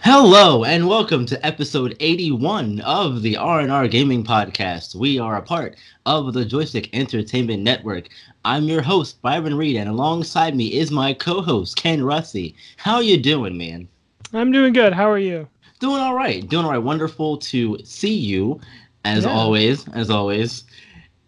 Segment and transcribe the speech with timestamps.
[0.00, 4.94] Hello and welcome to episode 81 of the R&R Gaming Podcast.
[4.94, 8.08] We are a part of the Joystick Entertainment Network.
[8.44, 12.54] I'm your host Byron Reed and alongside me is my co-host Ken Russi.
[12.76, 13.88] How you doing, man?
[14.32, 14.92] I'm doing good.
[14.92, 15.48] How are you?
[15.80, 16.46] Doing all right.
[16.48, 16.78] Doing all right.
[16.78, 18.60] Wonderful to see you
[19.04, 19.30] as Yeah.
[19.30, 20.64] always, as always.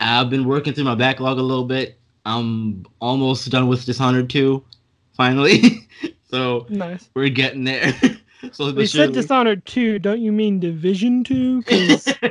[0.01, 1.99] I've been working through my backlog a little bit.
[2.25, 4.63] I'm almost done with Dishonored 2
[5.15, 5.89] finally.
[6.31, 7.09] so, Nice.
[7.15, 7.93] we're getting there.
[8.55, 11.63] so You said Dishonored 2, don't you mean Division 2?
[11.63, 12.07] Because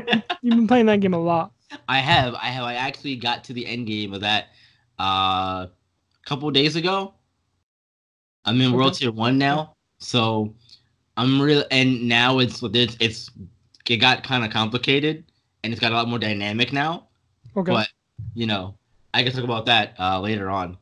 [0.42, 1.52] you've been playing that game a lot.
[1.88, 2.34] I have.
[2.36, 2.64] I have.
[2.64, 4.50] I actually got to the end game of that
[5.00, 5.70] uh, a
[6.26, 7.14] couple days ago.
[8.46, 10.54] I'm in World Tier One now, so
[11.18, 11.66] I'm real.
[11.70, 13.30] And now it's it's, it's
[13.90, 15.26] it got kind of complicated,
[15.64, 17.08] and it's got a lot more dynamic now.
[17.58, 17.72] Okay.
[17.74, 17.90] But
[18.34, 18.76] you know,
[19.14, 20.78] I can talk about that uh, later on.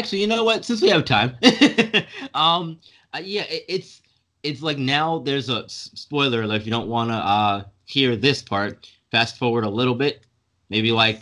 [0.00, 0.64] Actually, you know what?
[0.64, 1.36] Since we have time,
[2.34, 2.80] um,
[3.12, 4.00] uh, yeah, it, it's
[4.42, 6.62] it's like now there's a spoiler alert.
[6.62, 10.24] If you don't want to uh hear this part, fast forward a little bit,
[10.70, 11.20] maybe like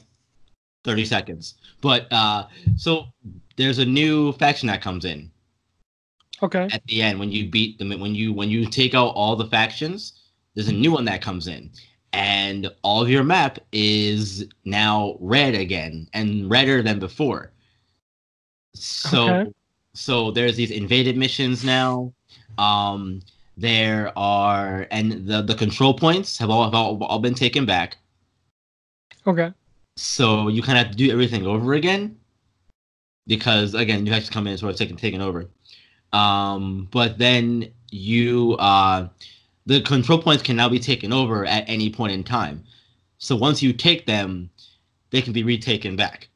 [0.85, 1.55] thirty seconds.
[1.81, 3.07] But uh, so
[3.57, 5.29] there's a new faction that comes in
[6.41, 6.69] okay.
[6.71, 7.91] at the end when you beat them.
[7.99, 10.13] When you when you take out all the factions,
[10.55, 11.73] there's a new one that comes in,
[12.13, 17.51] and all of your map is now red again and redder than before.
[18.75, 19.51] So Okay.
[19.95, 22.13] so there's these invaded missions now.
[22.59, 23.23] Um,
[23.57, 27.97] there are and the the control points have all have all, all been taken back.
[29.27, 29.53] Okay.
[29.97, 32.17] So you kind of have to do everything over again
[33.27, 35.49] because again you have to come in and sort of taking taken over.
[36.13, 39.09] Um, but then you uh,
[39.67, 42.65] the control points can now be taken over at any point in time.
[43.19, 44.51] So once you take them,
[45.11, 46.29] they can be retaken back.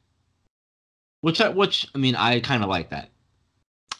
[1.23, 3.09] Which I, which I mean I kind of like that.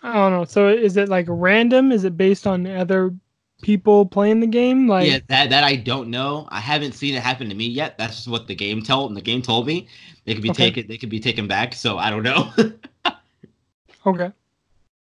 [0.04, 0.46] I don't know.
[0.46, 1.92] So is it like random?
[1.92, 3.16] Is it based on other
[3.62, 4.88] people playing the game?
[4.88, 6.48] Like, yeah, that that I don't know.
[6.52, 7.98] I haven't seen it happen to me yet.
[7.98, 9.10] That's just what the game told.
[9.10, 9.88] And the game told me
[10.26, 10.54] they could be Okay.
[10.54, 10.88] taken.
[10.88, 11.74] They could be taken back.
[11.74, 12.52] So I don't know.
[14.06, 14.34] okay.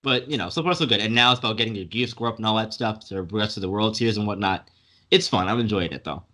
[0.02, 1.00] but you know, so far so good.
[1.00, 3.02] And now it's about getting your gear score up and all that stuff.
[3.04, 4.68] So the rest of the world tiers and whatnot.
[5.10, 5.48] It's fun.
[5.48, 6.24] I'm enjoying it though.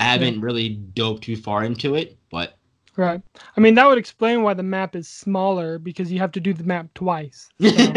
[0.00, 2.58] I haven't really dove too far into it, but
[3.00, 3.22] Right.
[3.56, 6.52] I mean, that would explain why the map is smaller because you have to do
[6.52, 7.48] the map twice.
[7.58, 7.94] So,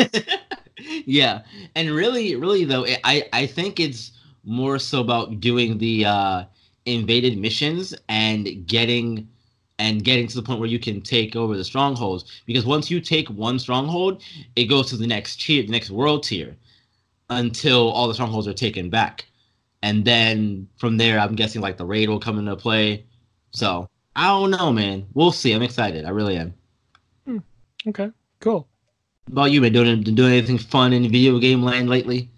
[1.05, 1.41] yeah.
[1.75, 4.13] And really, really though, I I think it's
[4.45, 6.43] more so about doing the uh,
[6.85, 9.27] invaded missions and getting
[9.77, 12.41] and getting to the point where you can take over the strongholds.
[12.45, 14.23] Because once you take one stronghold,
[14.55, 16.55] it goes to the next tier, the next world tier,
[17.29, 19.25] until all the strongholds are taken back.
[19.81, 23.03] And then from there, I'm guessing like the raid will come into play.
[23.51, 25.07] So I don't know, man.
[25.13, 25.53] We'll see.
[25.53, 26.05] I'm excited.
[26.05, 26.53] I really am.
[27.87, 28.11] okay.
[28.39, 28.67] Cool.
[29.27, 32.29] About you, been doing been doing anything fun in video game land lately?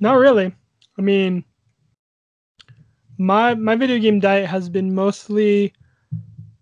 [0.00, 0.54] Not really.
[0.98, 1.44] I mean,
[3.18, 5.72] my my video game diet has been mostly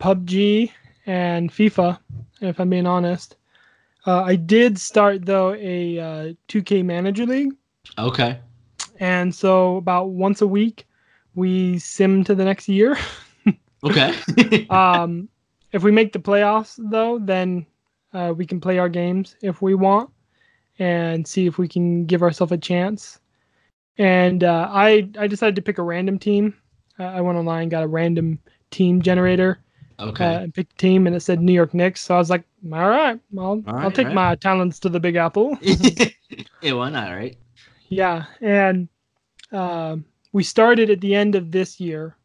[0.00, 0.70] PUBG
[1.06, 1.98] and FIFA.
[2.40, 3.36] If I'm being honest,
[4.06, 7.52] uh, I did start though a uh, 2K Manager League,
[7.98, 8.38] Okay.
[9.00, 10.86] and so about once a week
[11.34, 12.96] we sim to the next year.
[13.84, 14.66] Okay.
[14.70, 15.28] um,
[15.72, 17.66] if we make the playoffs though, then
[18.14, 20.10] uh, we can play our games if we want
[20.78, 23.20] and see if we can give ourselves a chance.
[23.98, 26.54] And uh, I I decided to pick a random team.
[26.98, 28.38] Uh, I went online, got a random
[28.70, 29.60] team generator,
[29.98, 30.34] uh, okay.
[30.36, 32.00] and picked a team, and it said New York Knicks.
[32.00, 34.14] So I was like, all right, I'll All I'll take right.
[34.14, 35.56] my talents to the Big Apple.
[35.60, 37.36] yeah, why not, right?
[37.90, 38.88] Yeah, and
[39.52, 42.16] um, we started at the end of this year.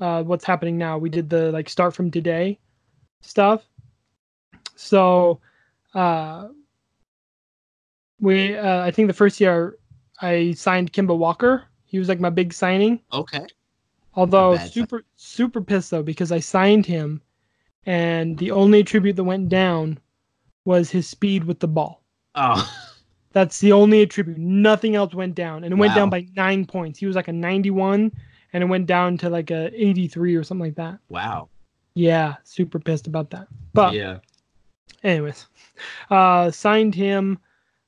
[0.00, 0.96] Uh, what's happening now?
[0.96, 2.58] We did the like start from today
[3.20, 3.66] stuff.
[4.76, 5.40] So,
[5.92, 6.48] uh,
[8.20, 9.76] we uh, I think the first year
[10.22, 11.64] I signed Kemba Walker.
[11.84, 13.00] He was like my big signing.
[13.12, 13.46] Okay.
[14.14, 17.20] Although super super pissed though because I signed him,
[17.86, 19.98] and the only attribute that went down
[20.64, 22.04] was his speed with the ball.
[22.36, 22.64] Oh.
[23.32, 24.38] That's the only attribute.
[24.38, 26.98] Nothing else went down, and it went down by nine points.
[26.98, 28.10] He was like a 91,
[28.52, 30.98] and it went down to like a 83 or something like that.
[31.08, 31.48] Wow.
[31.94, 33.48] Yeah, super pissed about that.
[33.74, 34.18] But Yeah.
[35.04, 35.46] anyways,
[36.10, 37.38] uh, signed him.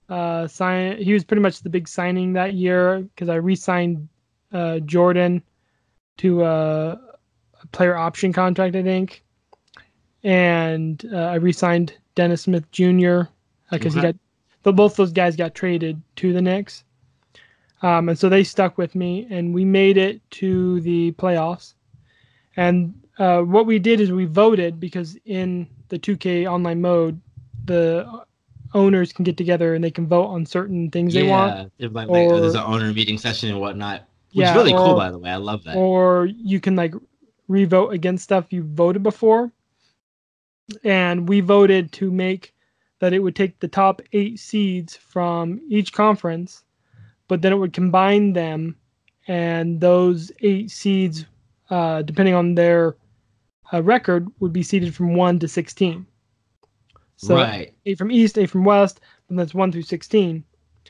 [0.09, 0.99] Uh, sign.
[0.99, 4.09] He was pretty much the big signing that year because I re-signed
[4.53, 5.43] uh, Jordan
[6.19, 6.99] to uh,
[7.63, 9.23] a player option contract, I think.
[10.23, 13.23] and uh, I re-signed Dennis Smith Jr.
[13.71, 14.17] because he got
[14.63, 16.85] the, both those guys got traded to the Knicks,
[17.83, 21.75] um, and so they stuck with me, and we made it to the playoffs.
[22.57, 27.21] And uh, what we did is we voted because in the 2K online mode,
[27.65, 28.07] the
[28.75, 32.09] owners can get together and they can vote on certain things they want, If, like,
[32.09, 34.03] like, there's an owner meeting session and whatnot.
[34.33, 35.31] Which Yeah, is really cool, by the way.
[35.31, 35.77] I love that.
[35.77, 36.95] or you can like
[37.49, 39.53] re-vote against stuff you voted before.
[40.85, 42.55] And we voted to make
[43.01, 46.63] that it would take the top eight seeds from each conference,
[47.29, 48.77] but then it would combine them,
[49.27, 51.27] and those eight seeds,
[51.71, 52.97] uh, depending on their
[53.73, 56.07] uh, record, would be seeded from one to sixteen.
[57.17, 57.75] So right.
[57.85, 60.45] eight from east, eight from west, and that's one through sixteen.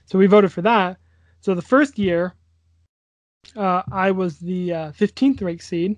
[0.06, 0.98] So we voted for that.
[1.40, 2.34] So the first year,
[3.56, 5.96] uh, I was the uh, 15th ranked seed.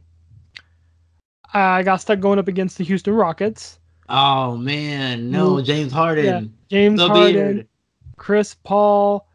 [1.53, 3.79] I got stuck going up against the Houston Rockets.
[4.15, 5.63] Oh man, no, Ooh.
[5.63, 6.25] James Harden.
[6.25, 7.69] Yeah, James the Harden, beard.
[8.17, 9.27] Chris Paul,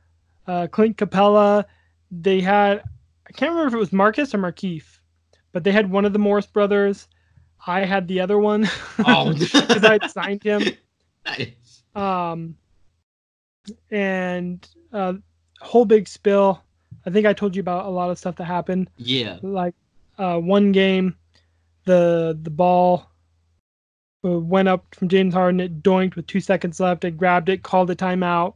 [0.45, 1.65] uh, Clint Capela.
[2.11, 2.83] They had
[3.27, 4.99] I can't remember if it was Marcus or Markieff,
[5.51, 7.07] but they had one of the Morris brothers.
[7.65, 8.69] I had the other one
[8.99, 10.61] Oh, because I'd signed him.
[11.25, 11.83] nice.
[11.95, 12.55] um
[13.91, 15.13] and uh
[15.59, 16.63] whole big spill
[17.05, 19.37] i think i told you about a lot of stuff that happened Yeah.
[19.41, 19.73] like
[20.17, 21.17] uh one game
[21.85, 23.06] the the ball
[24.23, 27.89] went up from james harden it doinked with two seconds left i grabbed it called
[27.89, 28.55] a timeout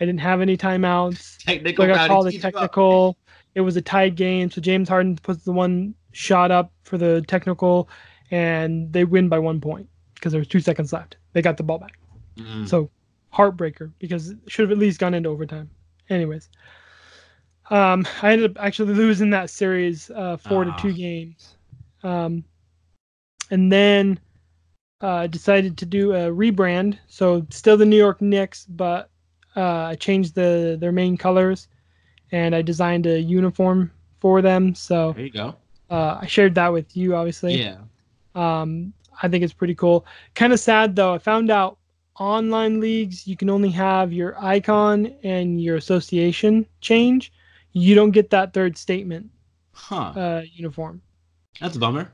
[0.00, 1.84] i didn't have any timeouts Technical.
[1.86, 2.52] so i got called a he keeps up.
[2.52, 3.16] technical
[3.54, 7.22] it was a tied game so james harden puts the one shot up for the
[7.26, 7.88] technical
[8.30, 11.62] and they win by one point because there was two seconds left they got the
[11.62, 11.98] ball back
[12.38, 12.66] Mm.
[12.66, 12.88] so
[13.34, 15.68] heartbreaker because it should have at least gone into overtime.
[16.08, 16.48] Anyways,
[17.68, 20.74] um, I ended up actually losing that series uh, four Ah.
[20.74, 21.56] to two games,
[22.02, 22.42] um,
[23.50, 24.18] and then
[25.02, 26.98] uh, decided to do a rebrand.
[27.08, 29.10] So still the New York Knicks, but
[29.56, 31.68] uh, I changed the their main colors,
[32.30, 33.90] and I designed a uniform
[34.20, 34.74] for them.
[34.74, 35.56] So there you go.
[35.90, 37.54] uh, I shared that with you, obviously.
[37.60, 37.78] Yeah.
[38.34, 40.06] Um, I think it's pretty cool.
[40.34, 41.12] Kind of sad though.
[41.14, 41.78] I found out
[42.18, 47.32] online leagues you can only have your icon and your association change.
[47.72, 49.30] You don't get that third statement
[49.72, 50.12] Huh.
[50.16, 51.00] uh, uniform.
[51.60, 52.10] That's a bummer.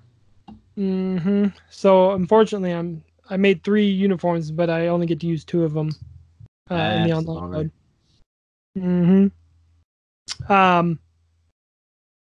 [0.78, 5.64] Hmm So unfortunately, I'm I made three uniforms, but I only get to use two
[5.64, 5.90] of them
[6.70, 7.70] uh, in the online mode.
[10.48, 11.00] hmm Um,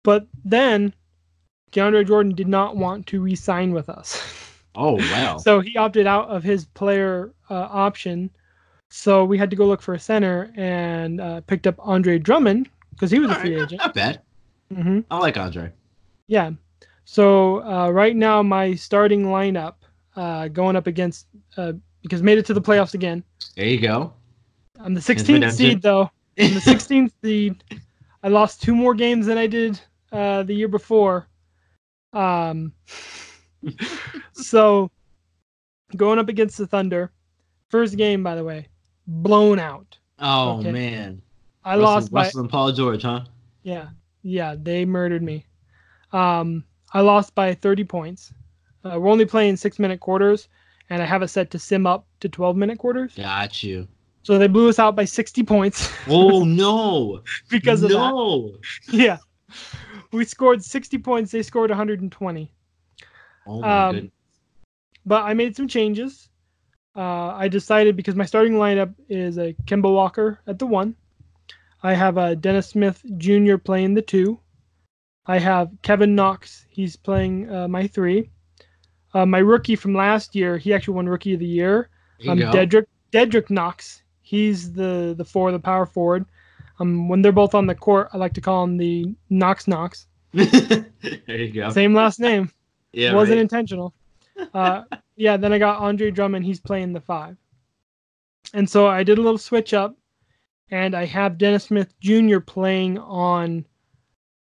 [0.05, 0.95] but then
[1.73, 4.23] DeAndre Jordan did not want to re-sign with us.
[4.79, 5.39] Oh wow.
[5.39, 8.29] So he opted out of his player uh, option.
[8.91, 12.69] So we had to go look for a center and uh, picked up Andre Drummond
[12.91, 13.81] because he was a free not- agent.
[13.81, 14.21] Not bad.
[14.71, 15.01] Mm-hmm.
[15.11, 15.73] I like Andre.
[16.27, 16.51] Yeah.
[17.07, 19.75] So uh, right now my starting lineup
[20.17, 21.73] uh, going up against uh,
[22.03, 23.25] because made it to the playoffs again.
[23.57, 24.13] There you go.
[24.81, 26.11] I'm the 16th seed though.
[26.39, 27.63] I'm the 16th seed.
[28.23, 29.81] I lost two more games than I did
[30.13, 31.29] uh, the year before.
[32.13, 32.73] Um,
[34.33, 34.91] so
[35.97, 37.13] going up against the Thunder,
[37.71, 38.69] first game by the way,
[39.07, 39.97] blown out.
[40.19, 40.73] Oh Okay.
[40.73, 41.23] man.
[41.65, 43.21] I Russell, lost by Russell and Paul George, huh?
[43.63, 43.89] yeah
[44.23, 45.47] yeah they murdered me.
[46.13, 46.65] Um,
[46.97, 48.33] I lost by 30 points.
[48.83, 50.49] Uh, we're only playing six minute quarters,
[50.89, 53.15] and I have it set to sim up to 12 minute quarters.
[53.15, 53.87] Got you.
[54.23, 57.21] So they blew us out by 60 points Oh no.
[57.51, 57.97] because of that.
[57.99, 58.57] no.
[58.91, 59.19] Yeah.
[60.11, 61.31] We scored 60 points.
[61.33, 62.51] They scored 120.
[63.47, 64.13] Oh my Um, goodness.
[65.05, 66.31] But I made some changes.
[66.97, 70.97] Uh, I decided because my starting lineup is a Kemba Walker at the one.
[71.83, 73.59] I have a Dennis Smith Jr.
[73.59, 74.41] playing the two.
[75.29, 76.67] I have Kevin Knox.
[76.69, 78.31] He's playing uh, my three.
[79.15, 81.89] Uh, my rookie from last year, he actually won Rookie of the Year.
[82.29, 82.39] Um.
[82.39, 84.03] Dedrick Dedrick Knox.
[84.23, 86.27] He's the the four, the power forward.
[86.79, 90.07] Um, when they're both on the court, I like to call him the Knox Knox.
[90.33, 90.85] there
[91.29, 91.71] you go.
[91.71, 92.51] Same last name.
[92.93, 93.15] yeah.
[93.15, 93.43] wasn't right.
[93.43, 93.95] intentional.
[94.53, 94.83] Uh,
[95.17, 96.45] yeah, then I got Andre Drummond.
[96.45, 97.37] He's playing the five.
[98.53, 99.97] And so I did a little switch up,
[100.71, 102.41] and I have Dennis Smith Jr.
[102.41, 103.65] playing on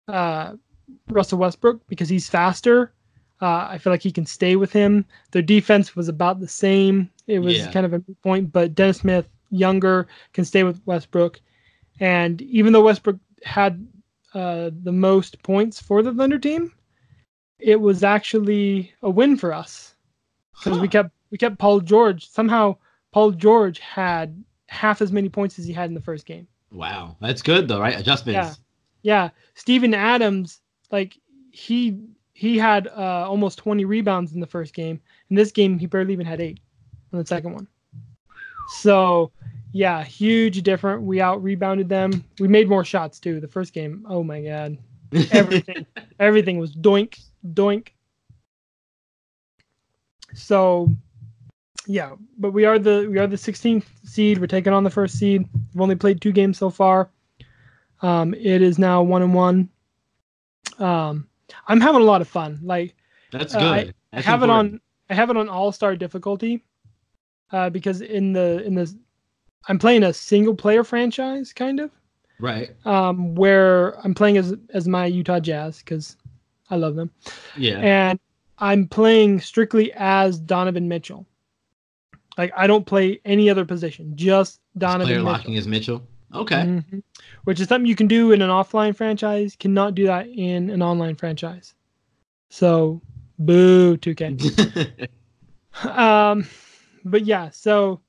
[0.07, 0.53] uh,
[1.09, 2.93] Russell Westbrook because he's faster.
[3.41, 5.05] Uh, I feel like he can stay with him.
[5.31, 7.09] Their defense was about the same.
[7.27, 7.71] It was Yeah.
[7.71, 11.41] kind of a point, but Dennis Smith, younger, can stay with Westbrook.
[11.99, 13.85] And even though Westbrook had
[14.33, 16.71] uh, the most points for the Thunder team,
[17.59, 19.95] it was actually a win for us
[20.57, 22.29] because we kept we kept Paul George.
[22.29, 22.75] Somehow
[23.11, 26.47] Paul George had half as many points as he had in the first game.
[26.71, 27.15] Wow.
[27.21, 27.97] That's good though, right?
[27.99, 28.35] Adjustments.
[28.35, 28.53] Yeah.
[29.03, 30.61] Yeah, Steven Adams,
[30.91, 31.17] like
[31.51, 31.99] he
[32.33, 34.99] he had uh, almost 20 rebounds in the first game.
[35.29, 36.59] In this game, he barely even had eight
[37.13, 37.67] in the second one.
[38.67, 39.31] So,
[39.71, 41.03] yeah, huge different.
[41.03, 42.25] We out rebounded them.
[42.39, 43.39] We made more shots too.
[43.39, 44.77] The first game, oh my god,
[45.31, 45.85] everything,
[46.19, 47.19] everything was doink,
[47.53, 47.89] doink.
[50.33, 50.89] So,
[51.87, 54.39] yeah, but we are the we are the 16th seed.
[54.39, 55.47] We're taking on the first seed.
[55.73, 57.09] We've only played two games so far.
[58.01, 59.69] Um, it is now one and one.
[60.79, 61.27] Um,
[61.67, 62.59] I'm having a lot of fun.
[62.63, 62.95] Like
[63.31, 63.67] That's uh, good.
[63.67, 64.73] I, I That's have important.
[64.73, 66.63] it on I have it on all star difficulty.
[67.51, 68.93] Uh, because in the in the
[69.67, 71.91] I'm playing a single player franchise kind of.
[72.39, 72.75] Right.
[72.85, 76.17] Um, where I'm playing as as my Utah Jazz because
[76.69, 77.11] I love them.
[77.57, 77.79] Yeah.
[77.79, 78.19] And
[78.57, 81.25] I'm playing strictly as Donovan Mitchell.
[82.37, 85.31] Like I don't play any other position, just Donovan player Mitchell.
[85.31, 86.05] locking is Mitchell.
[86.35, 86.55] Okay.
[86.55, 87.03] Mhm.
[87.45, 90.81] Which is something you can do in an offline franchise, cannot do that in an
[90.81, 91.73] online franchise.
[92.49, 93.01] So,
[93.39, 95.07] boo 2K.
[95.89, 96.47] um,
[97.03, 98.01] but yeah, so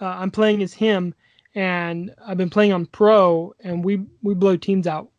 [0.00, 1.14] uh, I'm playing as him,
[1.54, 5.10] and I've been playing on pro, and we we blow teams out.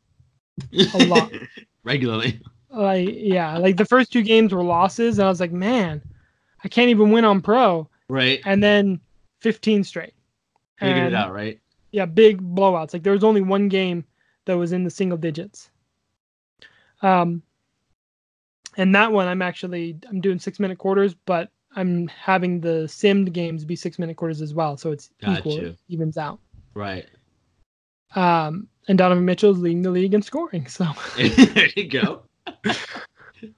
[0.93, 1.31] A lot.
[1.83, 2.39] Regularly.
[2.69, 6.01] Like yeah, like the first two games were losses, and I was like, man,
[6.63, 8.41] I can't even win on pro, Right.
[8.45, 8.99] and then
[9.39, 10.13] 15 straight.
[10.79, 11.59] Figured it out, right?
[11.95, 12.91] Yeah, big blowouts.
[12.93, 14.03] Like there was only one game
[14.45, 15.69] that was in the single digits.
[17.01, 17.41] Um,
[18.77, 23.31] and that one I'm actually I'm doing six minute quarters, but I'm having the simmed
[23.31, 25.67] games be six minute quarters as well, so it's equal, Gotcha.
[25.67, 26.39] it evens out.
[26.73, 27.05] Right.
[28.15, 30.85] Um, and Donovan Mitchell's leading the league in scoring, so
[31.17, 32.23] there you go.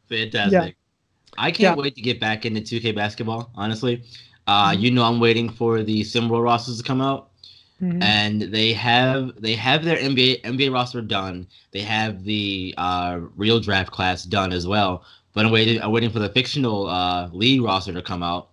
[0.09, 0.51] Fantastic.
[0.51, 0.69] Yeah.
[1.39, 1.81] I can't Yeah.
[1.83, 4.03] wait to get back into 2K basketball, honestly.
[4.47, 4.79] Uh, Mhm.
[4.81, 7.31] you know I'm waiting for the SimWorld rosters to come out.
[7.81, 8.01] Mhm.
[8.01, 11.47] and they have they have their NBA NBA roster done.
[11.71, 15.03] They have the uh, real draft class done as well.
[15.33, 18.49] But I'm waiting I'm waiting for the fictional uh, league roster to come out,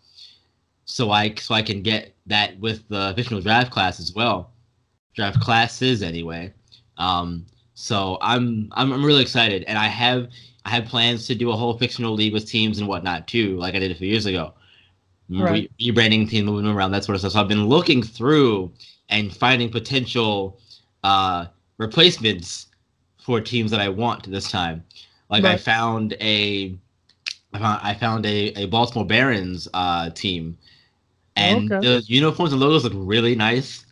[0.84, 4.52] so I so I can get that with the fictional draft class as well,
[5.14, 6.52] draft classes anyway.
[6.98, 10.28] Um, so I'm, I'm I'm really excited, and I have
[10.66, 13.74] I have plans to do a whole fictional league with teams and whatnot too, like
[13.74, 14.54] I did a few years ago.
[15.28, 15.70] Right.
[15.80, 17.32] Re- rebranding team, moving around, that sort of stuff.
[17.32, 18.72] So I've been looking through
[19.08, 20.58] and finding potential
[21.02, 21.46] uh,
[21.78, 22.66] replacements
[23.18, 24.84] for teams that I want this time.
[25.30, 26.76] Like I found a,
[27.52, 30.58] I found, I found a, a Baltimore Barons uh, team,
[31.36, 31.80] and Okay.
[31.80, 33.86] the uniforms and logos look really nice.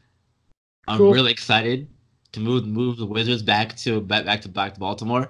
[0.87, 1.09] I'm Cool.
[1.09, 1.89] really excited
[2.33, 5.29] to move move the Wizards back to back back to back to Baltimore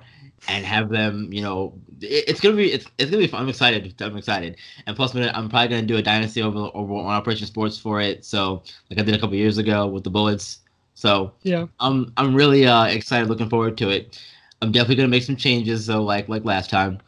[0.49, 1.32] and have them.
[1.32, 3.42] You know, it, it's gonna be it's, it's gonna be fun.
[3.42, 4.00] I'm excited.
[4.02, 4.56] I'm excited.
[4.87, 8.25] And plus, I'm, probably gonna do a dynasty over over on Operation Sports for it.
[8.25, 10.61] So like I did a couple years ago with the Bullets.
[10.94, 14.20] So yeah, I'm I'm really uh, excited, looking forward to it.
[14.62, 16.99] I'm definitely gonna make some changes though, like like last time.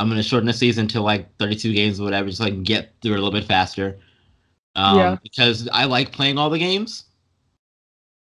[0.00, 2.62] I'm gonna shorten the season to like 32 games or whatever, just so I can
[2.62, 3.98] get through it a little bit faster.
[4.76, 5.18] Um, Yeah.
[5.22, 7.04] Because I like playing all the games,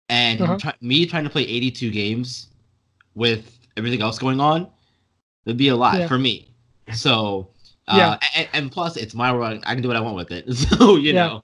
[0.10, 0.58] and Uh-huh.
[0.60, 2.48] try, me trying to play 82 games
[3.16, 4.68] with everything else going on,
[5.46, 6.08] it'd be a lot Yeah.
[6.08, 6.50] for me.
[6.94, 7.50] So.
[7.88, 8.20] Uh, Yeah.
[8.36, 9.62] and, and plus, it's my world.
[9.66, 10.46] I can do what I want with it.
[10.56, 11.28] So you Yeah.
[11.28, 11.42] know,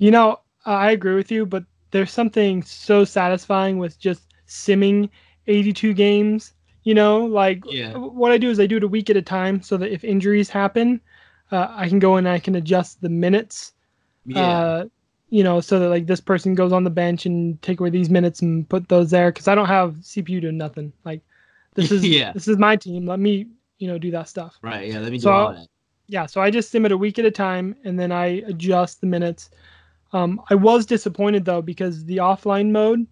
[0.00, 5.08] you know uh, I agree with you, but there's something so satisfying with just simming
[5.46, 6.52] 82 games.
[6.82, 7.96] You know, like Yeah.
[7.96, 10.02] what I do is I do it a week at a time, so that if
[10.02, 11.00] injuries happen,
[11.52, 13.72] uh, I can go and I can adjust the minutes.
[14.26, 14.84] yeah, Uh,
[15.30, 18.10] you know, so that like this person goes on the bench and take away these
[18.10, 20.92] minutes and put those there because I don't have CPU doing nothing.
[21.04, 21.22] Like
[21.74, 22.32] this is Yeah.
[22.32, 23.06] this is my team.
[23.06, 23.46] Let me
[23.78, 24.58] you know do that stuff.
[24.62, 24.88] right.
[24.88, 25.66] Yeah, let me do So- all that.
[26.10, 29.02] Yeah, so I just sim it a week at a time and then I adjust
[29.02, 29.50] the minutes.
[30.14, 33.06] Um, I was disappointed though because the offline mode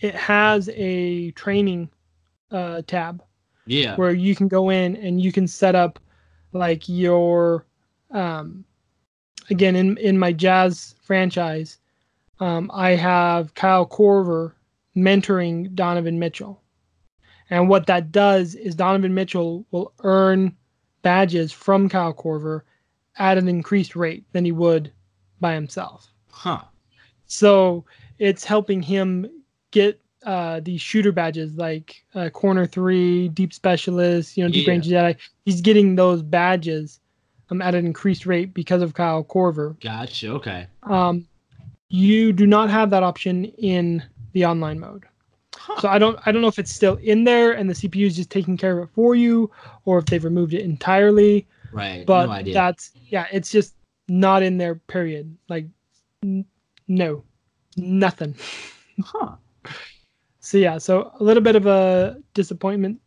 [0.00, 1.88] it has a training
[2.50, 3.22] uh, tab
[3.66, 5.98] Yeah, where you can go in and you can set up
[6.52, 7.64] like your
[8.10, 8.64] um
[9.50, 11.78] again in in my jazz franchise
[12.40, 14.52] um i have kyle korver
[14.96, 16.60] mentoring donovan mitchell
[17.50, 20.54] and what that does is donovan mitchell will earn
[21.02, 22.62] badges from kyle korver
[23.16, 24.92] at an increased rate than he would
[25.40, 26.60] by himself huh?
[27.26, 27.84] so
[28.18, 29.26] it's helping him
[29.70, 34.72] get uh, these shooter badges like uh, corner three, deep specialist, you know, deep Yeah.
[34.72, 35.16] range Jedi.
[35.44, 37.00] He's getting those badges
[37.50, 39.80] um, at an increased rate because of Kyle Korver.
[39.80, 40.28] Gotcha.
[40.32, 40.66] Okay.
[40.82, 41.26] Um,
[41.88, 44.02] you do not have that option in
[44.32, 45.04] the online mode.
[45.70, 45.80] Huh.
[45.82, 48.16] So I don't I don't know if it's still in there and the CPU is
[48.16, 49.50] just taking care of it for you,
[49.84, 51.46] or if they've removed it entirely.
[51.72, 52.04] Right.
[52.04, 52.54] But no idea.
[52.54, 53.74] that's yeah, it's just
[54.08, 54.74] not in there.
[54.74, 55.36] Period.
[55.48, 55.66] Like
[56.24, 56.44] n-
[56.88, 57.22] no,
[57.76, 58.34] nothing.
[59.04, 59.36] huh.
[60.42, 62.98] So yeah, so a little bit of a disappointment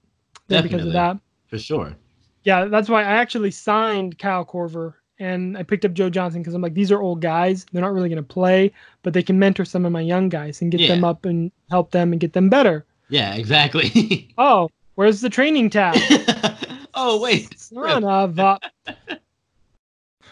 [0.48, 0.88] because Definitely.
[0.90, 1.18] of that.
[1.48, 1.96] For sure.
[2.44, 6.54] Yeah, that's why I actually signed Kyle Korver and I picked up Joe Johnson because
[6.54, 7.66] I'm like, these are old guys.
[7.72, 8.72] They're not really going to play,
[9.04, 10.88] but they can mentor some of my young guys and get Yeah.
[10.90, 12.86] them up and help them and get them better.
[13.10, 14.30] Yeah, exactly.
[14.38, 15.96] Oh, where's the training tab?
[16.96, 17.58] oh wait.
[17.60, 18.60] Son of a.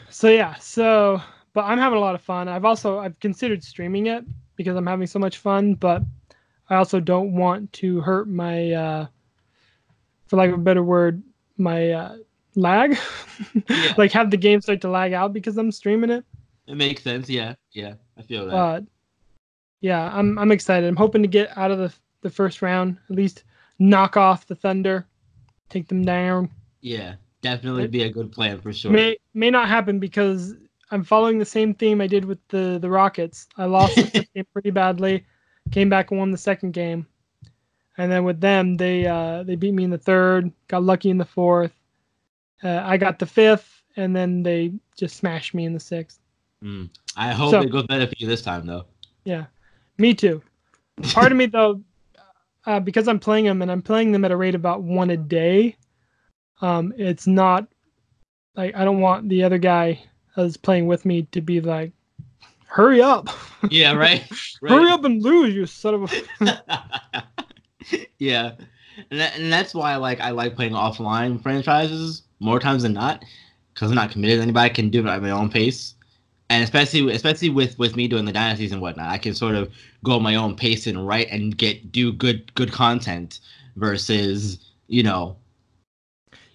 [0.09, 1.21] So yeah, so
[1.53, 2.47] but I'm having a lot of fun.
[2.47, 6.03] I've also I've considered streaming it because I'm having so much fun, but
[6.69, 9.07] I also don't want to hurt my uh
[10.27, 11.21] for lack of a better word,
[11.57, 12.17] my uh
[12.55, 12.97] lag.
[13.67, 13.93] Yeah.
[13.97, 16.25] like have the game start to lag out because I'm streaming it.
[16.67, 17.29] It makes sense.
[17.29, 17.93] Yeah, yeah.
[18.17, 18.51] I feel that.
[18.51, 18.83] But
[19.81, 20.87] yeah, I'm I'm excited.
[20.87, 23.43] I'm hoping to get out of the the first round, at least
[23.79, 25.07] knock off the Thunder,
[25.69, 26.49] take them down.
[26.81, 28.91] yeah, definitely it- be a good plan for sure.
[28.91, 30.53] May may not happen because
[30.91, 33.47] I'm following the same theme I did with the the Rockets.
[33.57, 35.25] I lost the first game pretty badly,
[35.71, 37.07] came back and won the second game,
[37.97, 41.17] and then with them they uh, they beat me in the third, got lucky in
[41.17, 41.73] the fourth.
[42.63, 46.19] Uh, I got the fifth, and then they just smashed me in the sixth.
[46.63, 46.89] Mm.
[47.17, 48.85] I hope So- it goes better for you this time, though.
[49.23, 49.45] Yeah,
[49.97, 50.41] me too.
[51.13, 51.81] Part of me though,
[52.65, 55.17] uh, because I'm playing them and I'm playing them at a rate about one a
[55.17, 55.75] day.
[56.61, 57.67] Um, it's not
[58.55, 60.03] like I don't want the other guy
[60.35, 61.91] that's playing with me to be like,
[62.67, 63.29] "Hurry up,
[63.69, 64.23] Yeah, right.
[64.61, 67.23] hurry up and lose, you son of a."
[68.19, 68.51] yeah,
[69.09, 73.23] and, that, and that's why like I like playing offline franchises more times than not
[73.73, 74.39] because I'm not committed.
[74.39, 75.95] Anybody can do it at my own pace,
[76.49, 79.71] and especially especially with with me doing the dynasties and whatnot, I can sort of
[80.03, 83.39] go at my own pace and write and get do good good content
[83.77, 85.37] versus you know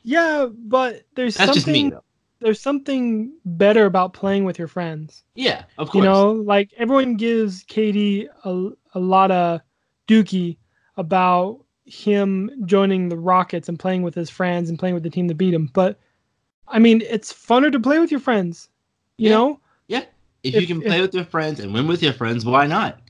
[0.06, 2.00] yeah, but there's that's just me something
[2.38, 5.24] there's something better about playing with your friends.
[5.34, 6.04] Yeah, of course.
[6.04, 9.62] You know, like everyone gives KD a, a lot of
[10.06, 10.58] dookie
[10.96, 15.28] about him joining the Rockets and playing with his friends and playing with the team
[15.28, 15.70] that beat him.
[15.72, 15.98] But
[16.68, 18.68] I mean, it's funner to play with your friends.
[19.18, 19.36] You Yeah.
[19.36, 19.60] know?
[20.42, 23.00] if, if- you can play with your friends and win with your friends, why not?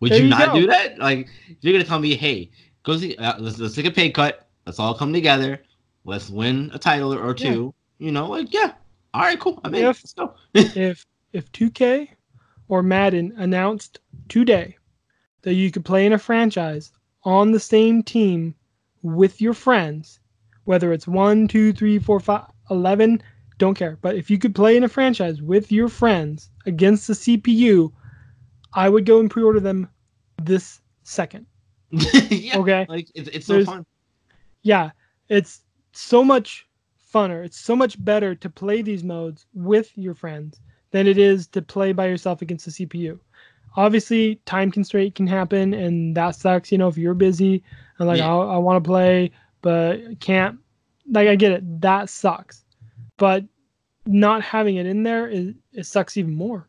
[0.00, 0.60] Would you, you not go.
[0.60, 0.98] do that?
[0.98, 2.50] Like, if you're gonna tell me, hey,
[2.82, 4.48] go see, uh, let's, let's take a pay cut.
[4.64, 5.60] Let's all come together.
[6.04, 7.52] Let's win a title or Yeah.
[7.52, 7.74] two.
[7.98, 8.72] You know, like, yeah,
[9.12, 9.60] all right, cool.
[9.64, 10.34] I mean, If- let's go.
[10.54, 12.08] if if 2K
[12.68, 14.76] or Madden announced today
[15.42, 16.90] that you could play in a franchise
[17.24, 18.54] on the same team
[19.02, 20.20] with your friends,
[20.64, 23.22] whether it's one, two, three, four, five, eleven,
[23.58, 23.98] don't care.
[24.00, 27.92] But if you could play in a franchise with your friends against the CPU,
[28.74, 29.88] I would go and pre-order them
[30.42, 31.46] this second.
[31.90, 32.86] yeah, Okay.
[32.88, 33.84] like it's, it's so fun.
[34.62, 34.90] Yeah,
[35.28, 35.60] it's
[35.92, 36.66] so much
[37.12, 37.44] funner.
[37.44, 41.60] It's so much better to play these modes with your friends than it is to
[41.62, 43.18] play by yourself against the CPU.
[43.76, 46.70] Obviously, time constraint can happen, and that sucks.
[46.70, 47.62] You know, if you're busy
[47.98, 48.34] and like, Yeah.
[48.34, 49.30] I, I want to play,
[49.62, 50.58] but can't.
[51.10, 51.80] Like, I get it.
[51.80, 52.64] That sucks.
[53.16, 53.44] But
[54.06, 56.68] not having it in there is it sucks even more.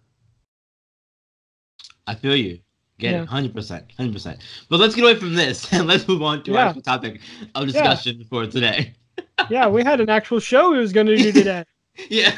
[2.08, 2.60] I feel you.
[3.00, 3.22] Get Yeah.
[3.24, 4.40] it, hundred percent, hundred percent.
[4.70, 6.58] But let's get away from this and let's move on to Yeah.
[6.60, 7.22] our actual topic
[7.56, 8.94] of discussion for today.
[9.50, 11.64] yeah, we had an actual show we was going to do today.
[12.10, 12.38] yeah,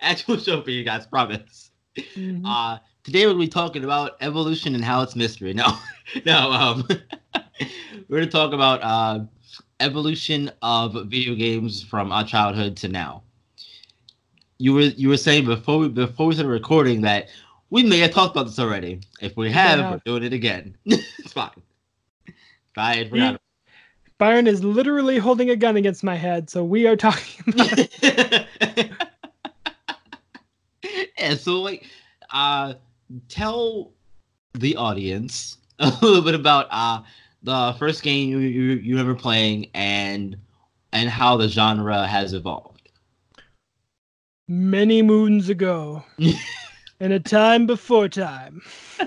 [0.00, 1.70] actual show for you guys, promise.
[1.96, 2.42] Mhm.
[2.44, 5.54] Uh, today we're gonna be talking about evolution and how it's mystery.
[5.60, 5.78] No,
[6.26, 6.50] no.
[6.52, 6.88] Um,
[8.08, 9.20] we're gonna talk about uh,
[9.78, 13.22] evolution of video games from our childhood to now.
[14.58, 17.28] You were you were saying before we before we started recording that
[17.70, 19.00] we may have talked about this already.
[19.20, 19.90] If we have, Yeah.
[19.92, 20.76] we're doing it again.
[20.84, 21.50] it's fine.
[22.76, 23.38] I had.
[24.18, 27.78] Byron is literally holding a gun against my head, so we are talking about
[31.18, 31.86] yeah, so like
[32.30, 32.74] uh
[33.28, 33.92] tell
[34.54, 37.02] the audience a little bit about uh
[37.42, 40.36] the first game you, you you remember playing and
[40.92, 42.90] and how the genre has evolved.
[44.48, 46.02] many moons ago.
[47.00, 48.60] In a time before time.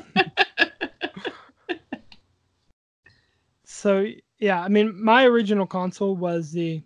[3.66, 4.08] So
[4.40, 6.82] yeah i mean my original console was the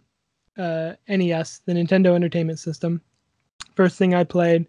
[0.57, 3.01] uh, nes the nintendo entertainment system.
[3.75, 4.65] First thing i played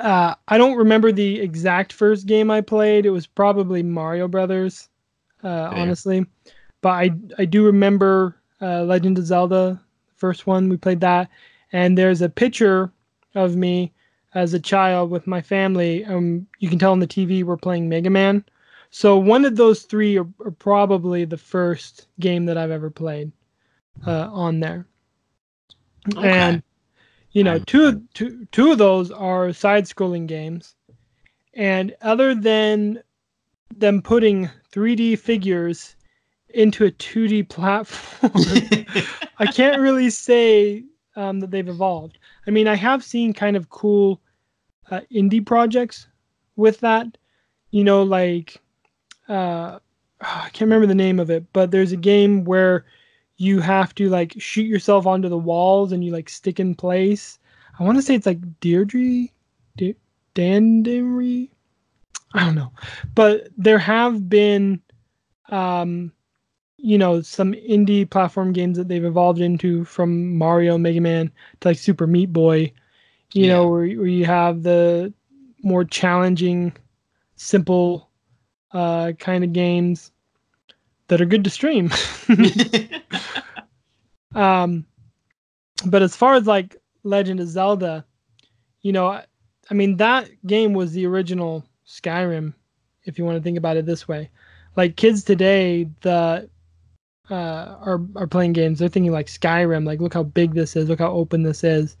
[0.00, 4.88] uh, i don't remember the exact first game i played it was probably mario brothers
[5.44, 6.24] uh, honestly
[6.80, 9.80] but i i do remember uh, legend of zelda
[10.16, 11.28] first one we played that
[11.72, 12.92] and there's a picture
[13.34, 13.92] of me
[14.34, 16.04] as a child with my family.
[16.04, 18.44] Um, you can tell on the TV we're playing Mega Man.
[18.90, 23.32] So one of those three are, are probably the first game that I've ever played
[24.06, 24.86] uh, on there.
[26.16, 26.28] Okay.
[26.28, 26.62] And
[27.38, 30.74] you know, two, two, two of those are side-scrolling games.
[31.54, 33.00] And other than
[33.76, 35.94] them putting 3D figures
[36.48, 38.32] into a 2D platform,
[39.38, 40.82] I can't really say
[41.14, 42.18] um, that they've evolved.
[42.48, 44.20] I mean, I have seen kind of cool
[44.90, 46.08] uh, indie projects
[46.56, 47.06] with that.
[47.70, 48.60] You know, like
[49.28, 49.78] uh,
[50.20, 52.84] I can't remember the name of it, but there's a game where
[53.38, 57.38] you have to like shoot yourself onto the walls and you like stick in place.
[57.78, 59.28] I want to say it's like Deirdre,
[59.76, 59.96] De-
[60.34, 61.48] Dandara.
[62.34, 62.72] I don't know,
[63.14, 64.82] but there have been,
[65.50, 66.12] um,
[66.76, 71.68] you know, some indie platform games that they've evolved into from Mario, Mega Man to
[71.68, 72.72] like Super Meat Boy.
[73.34, 73.54] You Yeah.
[73.54, 75.12] know, where, where you have the
[75.62, 76.72] more challenging,
[77.36, 78.10] simple,
[78.72, 80.12] uh, kind of games
[81.08, 81.90] that are good to stream.
[84.34, 84.86] Um,
[85.86, 88.04] but as far as like Legend of Zelda,
[88.82, 89.24] you know, I,
[89.70, 92.54] I mean that game was the original Skyrim,
[93.04, 94.30] if you want to think about it this way.
[94.76, 96.48] Like kids today, the
[97.30, 98.78] uh, are are playing games.
[98.78, 99.84] They're thinking like Skyrim.
[99.84, 100.88] Like, look how big this is.
[100.88, 101.96] Look how open this is.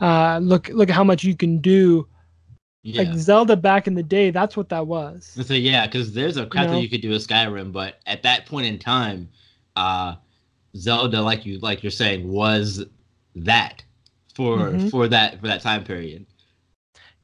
[0.00, 2.06] Uh, look look at how much you can do.
[2.86, 3.02] Yeah.
[3.02, 5.36] Like Zelda back in the day, that's what that was.
[5.44, 6.74] So yeah, because there's a crap know?
[6.74, 9.28] that you could do with Skyrim, but at that point in time,
[9.74, 10.14] uh,
[10.76, 12.84] Zelda, like you like you're saying, was
[13.34, 13.82] that
[14.34, 14.90] for Mhm.
[14.90, 16.26] for that for that time period.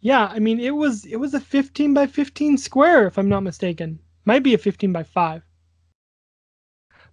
[0.00, 3.44] Yeah, I mean it was it was a 15 by 15 square if I'm not
[3.44, 4.00] mistaken.
[4.24, 5.42] Might be a 15 by 5.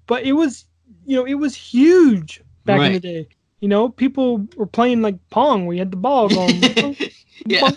[0.08, 0.66] But it was
[1.06, 3.28] you know, it was huge back in the day.
[3.60, 6.96] You know, people were playing like pong where you had the ball going
[7.46, 7.72] yeah,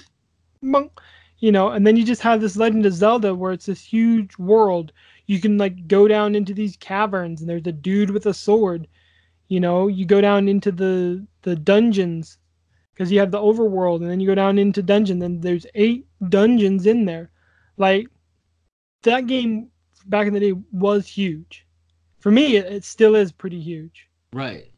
[0.62, 0.90] bonk,
[1.38, 4.38] you know, and then you just have this Legend of Zelda where it's this huge
[4.38, 4.92] world.
[5.26, 8.86] You can like go down into these caverns and there's a dude with a sword.
[9.48, 12.38] You know, you go down into the the dungeons
[12.94, 16.06] because you have the overworld and then you go down into dungeon and there's eight
[16.28, 17.30] dungeons in there.
[17.76, 18.06] Like
[19.02, 19.68] that game
[20.06, 21.66] back in the day was huge.
[22.20, 24.70] For me, it, it still is pretty huge right.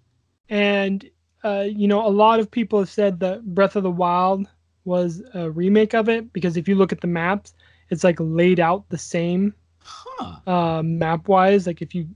[0.48, 1.08] and
[1.44, 4.48] uh, you know a lot of people have said that breath of the wild
[4.84, 7.54] was a remake of it because if you look at the maps
[7.90, 10.40] it's like laid out the same Huh.
[10.46, 12.06] uh, map wise like if you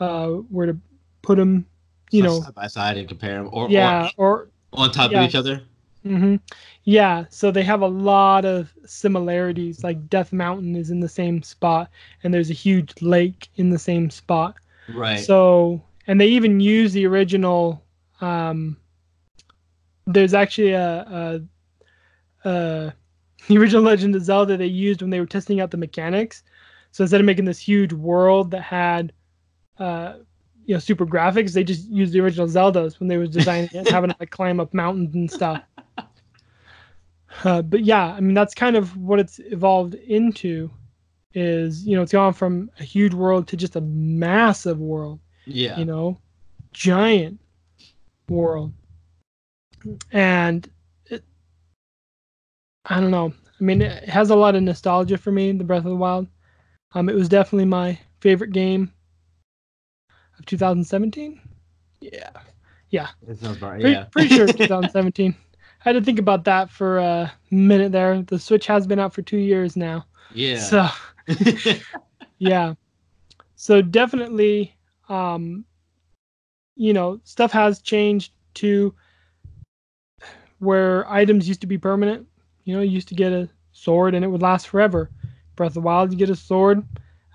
[0.00, 0.76] uh, were to
[1.22, 1.66] put them
[2.10, 5.12] you So know side by side and compare them, or, yeah or, or on top
[5.12, 5.20] yeah.
[5.20, 5.62] of each other.
[6.02, 6.36] hmm
[6.84, 11.42] yeah so they have a lot of similarities like death mountain is in the same
[11.42, 11.90] spot
[12.22, 14.56] and there's a huge lake in the same spot
[14.88, 15.18] Right.
[15.18, 17.84] So, and they even use the original.
[18.20, 18.76] Um,
[20.06, 21.40] there's actually a, a,
[22.44, 22.92] a
[23.48, 26.42] the original Legend of Zelda they used when they were testing out the mechanics.
[26.92, 29.12] So instead of making this huge world that had,
[29.78, 30.14] uh,
[30.64, 33.88] you know, super graphics, they just used the original Zeldas when they was designing it,
[33.90, 35.62] having to like, climb up mountains and stuff.
[37.44, 40.70] Uh, but yeah, I mean that's kind of what it's evolved into.
[41.32, 45.78] Is you know it's gone from a huge world to just a massive world yeah.
[45.78, 46.18] you know,
[46.72, 47.40] giant
[48.28, 48.72] world.
[50.12, 50.68] And
[52.90, 53.32] I don't know.
[53.60, 56.26] I mean, it has a lot of nostalgia for me, The Breath of the Wild.
[56.92, 58.92] Um, it was definitely my favorite game
[60.38, 61.40] of 2017.
[62.90, 63.08] Yeah,
[63.40, 63.80] sounds about right.
[63.80, 64.04] pretty, Yeah.
[64.04, 65.34] pretty sure 2017.
[65.38, 68.22] I had to think about that for a minute there.
[68.22, 70.06] The Switch has been out for two years now.
[70.34, 70.56] yeah.
[70.56, 70.88] So
[72.38, 72.74] yeah
[73.54, 74.74] so definitely
[75.08, 75.64] um
[76.76, 78.94] you know stuff has changed to
[80.58, 82.26] where items used to be permanent
[82.64, 85.10] you know you used to get a sword and it would last forever
[85.56, 86.82] breath of the wild you get a sword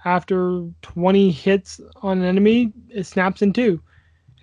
[0.03, 3.81] after 20 hits on an enemy it snaps in two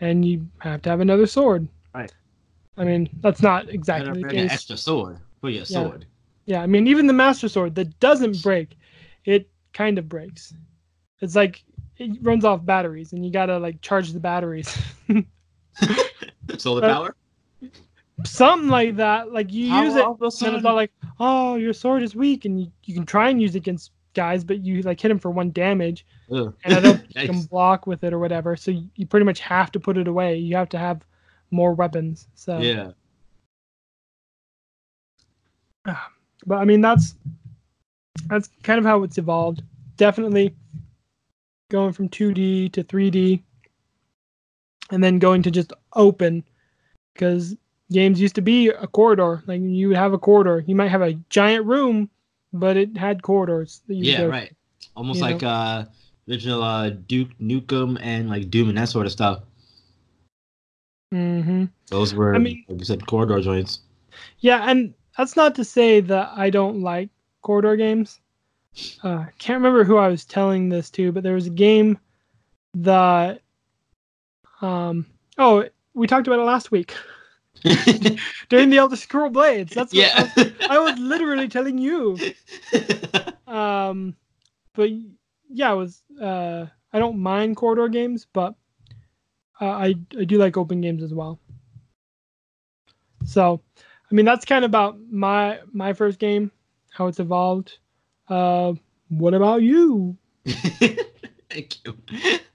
[0.01, 2.12] and you have to have another sword Right.
[2.77, 5.83] i mean that's not exactly the bring an extra sword for your Yeah.
[5.85, 6.07] sword.
[6.47, 8.77] yeah, I mean, even the Master Sword that doesn't break,
[9.25, 10.55] it kind of breaks.
[11.21, 11.62] It's like
[11.99, 14.77] it runs off batteries, and you gotta like charge the batteries.
[16.59, 17.16] Solar Uh, power.
[18.25, 19.33] Something like that.
[19.33, 22.72] Like you use it, and it's all like, oh, your sword is weak, and you,
[22.85, 25.51] you can try and use it against guys, but you like hit them for one
[25.51, 26.55] damage, Ugh.
[26.64, 28.57] and I don't you can block with it or whatever.
[28.57, 30.37] So you, you pretty much have to put it away.
[30.37, 31.05] You have to have
[31.51, 32.29] more weapons.
[32.35, 32.92] So Yeah.
[36.46, 37.16] but I mean that's
[38.27, 39.62] that's kind of how it's evolved.
[39.96, 40.55] Definitely
[41.70, 43.42] going from 2D to 3D
[44.90, 46.44] and then going to just open
[47.14, 47.57] because
[47.92, 49.42] games used to be a corridor.
[49.46, 50.64] Like you would have a corridor.
[50.66, 52.11] You might have a giant room,
[52.52, 54.18] but it had corridors Yeah.
[54.22, 54.52] go Right.
[54.96, 55.85] Almost like uh
[56.28, 59.42] original uh Duke Nukem and like Doom and that sort of stuff.
[61.14, 61.64] Mm-hmm.
[61.88, 63.81] Those were I mean- like you said corridor joints.
[64.40, 67.09] Yeah, and that's not to say that I don't like
[67.42, 68.20] corridor games.
[69.02, 71.98] uh, can't remember who I was telling this to, but there was a game
[72.74, 73.40] that
[74.62, 75.05] um
[75.38, 76.94] oh we talked about it last week
[78.48, 79.75] during the Elder Scroll Blades.
[79.75, 80.12] That's what yeah.
[80.16, 82.18] I, was, I was literally telling you.
[83.53, 84.16] Um,
[84.75, 84.88] but
[85.51, 86.03] yeah, I was.
[86.18, 88.55] Uh, I don't mind corridor games, but
[89.61, 91.38] uh, I I do like open games as well.
[93.25, 93.61] So,
[94.11, 96.51] I mean, that's kind of about my my first game,
[96.90, 97.79] how it's evolved.
[98.29, 98.72] Uh,
[99.09, 100.16] what about you?
[100.46, 101.98] Thank you.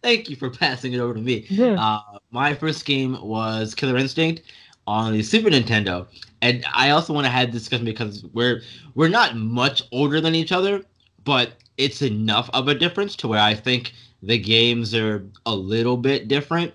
[0.01, 1.45] Thank you for passing it over to me.
[1.49, 1.79] Yeah.
[1.79, 4.41] Uh, my first game was Killer Instinct
[4.87, 6.07] on the Super Nintendo,
[6.41, 8.61] and I also want to have this discussion because we're
[8.95, 10.83] we're not much older than each other,
[11.23, 15.97] but it's enough of a difference to where I think the games are a little
[15.97, 16.73] bit different.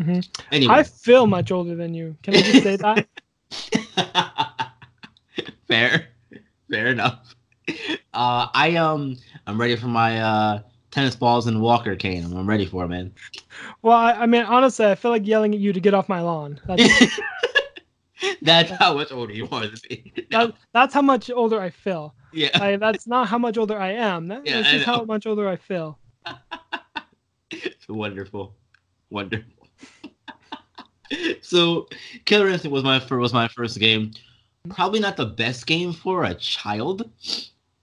[0.00, 0.28] Mhm.
[0.52, 2.16] Anyway, I feel much older than you.
[2.22, 3.08] Can I just say that?
[5.68, 6.08] fair,
[6.70, 7.34] fair enough.
[8.14, 9.16] Uh, I um,
[9.46, 12.24] I'm ready for my uh tennis balls and walker cane.
[12.24, 13.12] I'm, ready for it, man.
[13.82, 16.20] Well, I, I mean, honestly, I feel like yelling at you to get off my
[16.20, 16.60] lawn.
[16.66, 17.18] That's,
[18.42, 20.12] That's how much older you are than me.
[20.30, 22.14] that, that's how much older I feel.
[22.32, 22.50] yeah.
[22.54, 24.28] I, that's not how much older I am.
[24.28, 25.98] That, Yeah, that's just how much older I feel.
[27.88, 28.54] Wonderful,
[29.08, 29.50] wonderful.
[31.40, 31.88] so,
[32.26, 34.10] Killer Instinct was my first was my first game.
[34.68, 37.08] Probably not the best game for a child,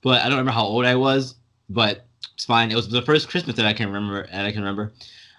[0.02, 1.36] but I don't remember how old I was.
[1.70, 2.06] But
[2.36, 2.70] it's fine.
[2.70, 4.28] It was the first Christmas that I can remember.
[4.28, 4.94] That I can remember.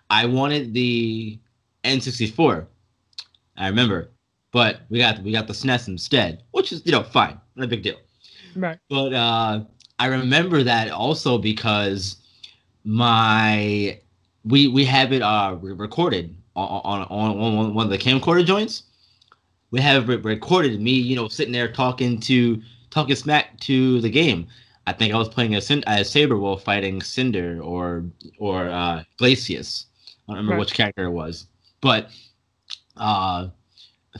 [0.08, 1.38] I wanted the
[1.84, 2.66] N64.
[3.58, 4.10] I remember,
[4.50, 7.68] but we got we got the SNES instead, which is you know fine, not a
[7.68, 7.96] big deal.
[8.54, 8.78] Right.
[8.88, 9.64] But uh,
[9.98, 12.16] I remember that also because
[12.84, 13.98] my
[14.44, 18.84] we we have it uh recorded on on, on on one of the camcorder joints.
[19.70, 24.08] We have it recorded me, you know, sitting there talking to talking smack to the
[24.10, 24.46] game.
[24.86, 28.04] I think I was playing a, a Sabrewulf fighting Cinder or
[28.38, 29.86] or uh, Glacius.
[30.28, 30.60] I don't remember Right.
[30.60, 31.46] which character it was,
[31.80, 32.10] but
[32.96, 33.48] uh,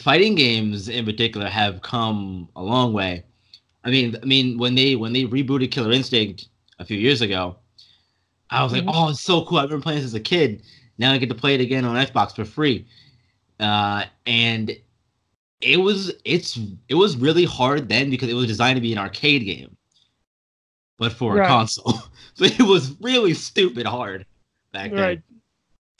[0.00, 3.24] fighting games in particular have come a long way.
[3.85, 6.48] I mean, I mean when they when they rebooted Killer Instinct
[6.79, 7.57] a few years ago,
[8.50, 8.87] I was Mhm.
[8.87, 9.59] like, oh, it's so cool.
[9.59, 10.62] I remember playing this as a kid.
[10.98, 12.87] Now I get to play it again on Xbox for free.
[13.61, 14.76] Uh, and
[15.61, 18.98] it was it's it was really hard then because it was designed to be an
[18.98, 19.76] arcade game,
[20.98, 21.44] but for Right.
[21.44, 21.92] a console.
[22.35, 24.26] so it was really stupid hard
[24.72, 25.00] back then.
[25.00, 25.22] Right.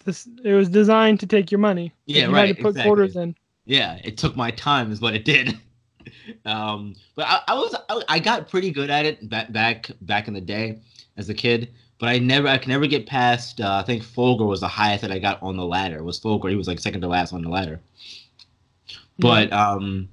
[0.05, 1.93] This it was designed to take your money.
[2.07, 2.89] Yeah, you right, had to put exactly.
[2.89, 3.35] quarters in.
[3.65, 5.59] yeah it took my time is what it did
[6.45, 10.29] um but i, I was I, I got pretty good at it back back back
[10.29, 10.79] in the day
[11.17, 14.47] as a kid but i never i can never get past uh, i think Fulgore
[14.47, 16.49] was the highest that i got on the ladder was Fulgore?
[16.51, 17.81] he was like second to last on the ladder
[19.19, 20.09] but um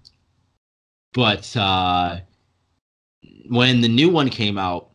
[1.14, 2.20] but uh
[3.50, 4.90] when the new one came out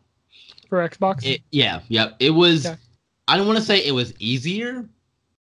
[0.69, 1.25] for Xbox.
[1.25, 2.11] it, yeah, yeah.
[2.19, 2.65] It was.
[2.65, 2.77] Okay.
[3.27, 4.87] I don't want to say it was easier,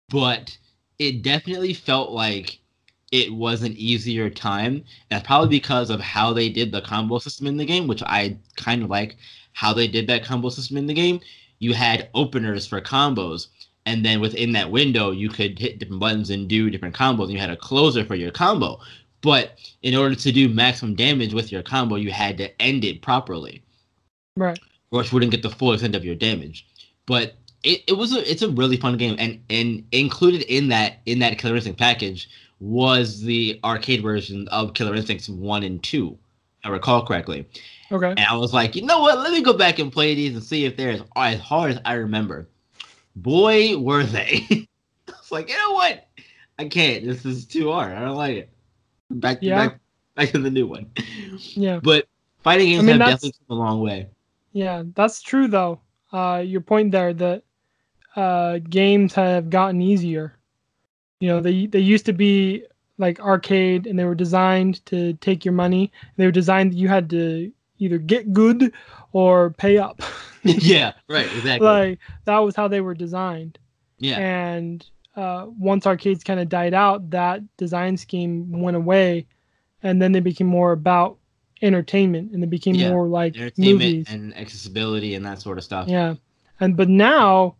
[0.08, 0.56] but
[0.98, 2.58] it definitely felt like
[3.12, 4.74] it was an easier time.
[4.74, 8.02] And that's probably because of how they did the combo system in the game, which
[8.02, 9.16] I kind of like
[9.52, 11.20] how they did that combo system in the game.
[11.58, 13.48] You had openers for combos,
[13.86, 17.24] and then within that window, you could hit different buttons and do different combos.
[17.24, 18.80] And you had a closer for your combo.
[19.24, 23.00] But in order to do maximum damage with your combo, you had to end it
[23.00, 23.62] properly
[24.36, 24.58] right.
[24.90, 26.66] or else you wouldn't get the full extent of your damage.
[27.06, 30.98] But it, it was a it's a really fun game, and and included in that
[31.06, 32.28] in that Killer Instinct package
[32.60, 36.18] was the arcade version of Killer Instincts one and two,
[36.60, 37.48] if I recall correctly.
[37.90, 38.10] Okay.
[38.10, 39.18] And I was like, you know what?
[39.20, 41.80] Let me go back and play these and see if they're as, as hard as
[41.86, 42.46] I remember.
[43.16, 44.46] Boy, were they!
[45.08, 46.08] I was like, you know what?
[46.58, 47.06] I can't.
[47.06, 47.96] This is too hard.
[47.96, 48.50] I don't like it.
[49.20, 49.54] Back Yeah.
[49.68, 49.80] back
[50.16, 50.90] back to the new one.
[51.54, 51.80] Yeah.
[51.82, 52.06] But
[52.40, 54.08] fighting games I mean, have definitely come a long way.
[54.52, 55.80] Yeah, that's true though.
[56.12, 57.42] Uh, your point there that
[58.16, 60.36] uh, games have gotten easier.
[61.20, 62.64] You know, they they used to be
[62.98, 65.90] like arcade, and they were designed to take your money.
[66.16, 68.72] They were designed that you had to either get good
[69.12, 70.00] or pay up.
[70.44, 71.66] yeah, right, exactly.
[71.66, 73.58] like that was how they were designed.
[73.98, 79.26] yeah, And uh, once arcades kind of died out, that design scheme went away,
[79.82, 81.18] and then they became more about
[81.62, 84.06] entertainment, and they became Yeah, more like entertainment movies.
[84.08, 85.88] and accessibility and that sort of stuff.
[85.88, 86.14] Yeah.
[86.60, 87.56] And but now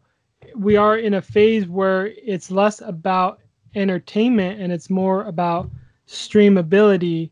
[0.56, 3.40] we are in a phase where it's less about
[3.74, 5.70] entertainment and it's more about
[6.06, 7.30] streamability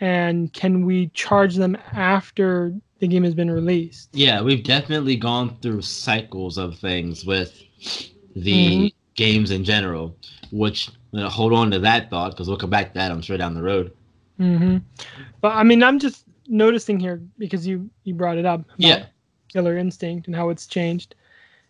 [0.00, 4.10] and can we charge them after the game has been released?
[4.12, 7.60] Yeah, we've definitely gone through cycles of things with
[8.36, 8.86] the Mm-hmm.
[9.14, 10.16] Games in general.
[10.50, 13.22] Which you know, hold on to that thought because we'll come back to that I'm
[13.22, 13.92] sure down the road.
[14.38, 14.78] hmm
[15.40, 18.64] But I mean, I'm just noticing here because you you brought it up.
[18.76, 19.06] Yeah.
[19.52, 21.14] Killer Instinct and how it's changed,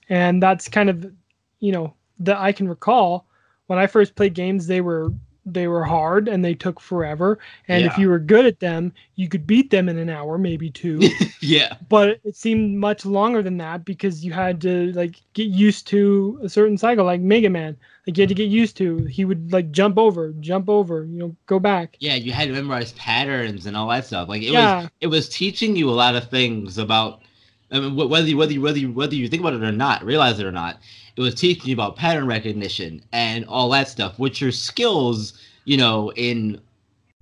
[0.09, 1.11] and that's kind of,
[1.59, 3.27] you know, that I can recall
[3.67, 4.67] when I first played games.
[4.69, 5.13] They were
[5.45, 7.39] they were hard and they took forever.
[7.69, 10.71] And if you were good at them, you could beat them in an hour, maybe
[10.71, 11.17] two.
[11.41, 11.77] yeah.
[11.89, 16.39] but it seemed much longer than that because you had to like get used to
[16.43, 17.77] a certain cycle like mega man
[18.07, 21.19] like you had to get used to he would like jump over jump over you
[21.19, 24.29] know go back Yeah, you had to memorize patterns and all that stuff.
[24.29, 24.83] Like it Yeah.
[24.83, 27.23] was, it was teaching you a lot of things about,
[27.71, 30.05] I mean, whether you, whether you, whether you, whether you think about it or not,
[30.05, 30.81] realize it or not.
[31.17, 35.77] It was teaching you about pattern recognition and all that stuff, which are skills, you
[35.77, 36.61] know, in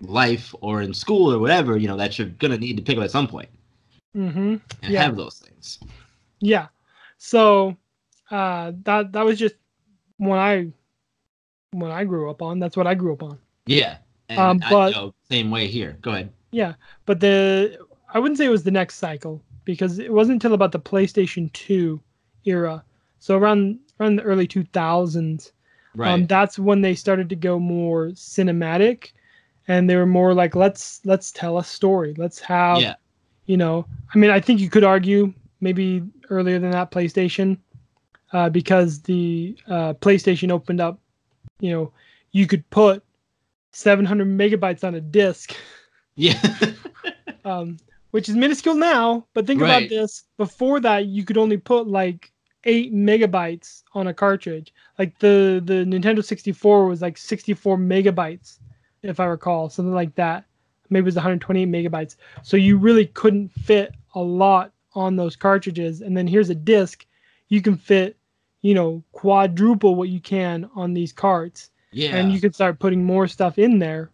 [0.01, 3.05] life or in school or whatever, you know, that you're gonna need to pick up
[3.05, 3.49] at some point
[4.17, 5.03] mm-hmm and Yeah.
[5.05, 5.79] have those things.
[6.41, 6.67] yeah
[7.19, 7.77] so
[8.33, 9.55] uh that that was just
[10.17, 10.67] when i
[11.73, 13.99] when i grew up on that's what i grew up on Yeah.
[14.29, 15.97] And Um, I- but- you know, same way here.
[16.01, 16.33] Go ahead.
[16.51, 16.75] yeah
[17.07, 17.79] but the
[18.15, 21.53] i wouldn't say it was the next cycle because it wasn't until about the playstation
[21.53, 22.01] 2
[22.47, 22.83] era
[23.21, 25.53] so around around the early 2000s
[25.93, 26.13] Right.
[26.13, 29.11] um, that's when they started to go more cinematic
[29.67, 32.95] and they were more like let's let's tell a story let's have yeah.
[33.47, 37.59] you know i mean i think you could argue maybe earlier than that playstation
[38.33, 41.01] uh, because the uh, playstation opened up
[41.59, 41.93] you know
[42.31, 43.03] you could put
[43.73, 45.55] 700 megabytes on a disc
[46.17, 46.39] Yeah.
[47.45, 47.79] um,
[48.11, 49.27] which is minuscule now.
[49.33, 52.31] But think about this: before that, you could only put like
[52.65, 54.73] eight megabytes on a cartridge.
[54.99, 58.59] Like the the Nintendo 64 was like 64 megabytes,
[59.03, 60.45] if I recall, something like that.
[60.89, 62.17] Maybe it was 128 megabytes.
[62.43, 66.01] So you really couldn't fit a lot on those cartridges.
[66.01, 67.07] And then here's a disc,
[67.49, 68.17] you can fit,
[68.63, 72.17] you know, quadruple what you can on these carts yeah.
[72.17, 74.11] and you could start putting more stuff in there.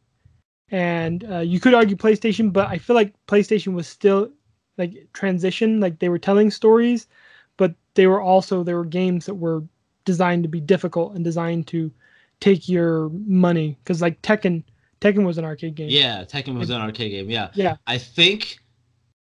[0.71, 4.31] And uh, you could argue PlayStation, but I feel like PlayStation was still
[4.77, 7.07] like transition, like they were telling stories,
[7.97, 9.65] they were also there were games that were
[10.05, 11.91] designed to be difficult and designed to
[12.41, 14.63] take your money because like Tekken,
[15.01, 15.89] Tekken was an arcade game.
[15.91, 17.29] Yeah, Tekken was an arcade game.
[17.29, 17.77] Yeah, Yeah.
[17.87, 18.59] I think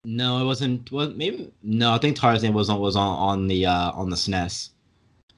[0.04, 0.92] no, it wasn't.
[0.92, 1.94] Was maybe no.
[1.94, 4.70] I think Tarzan was on was on on the uh on the SNES.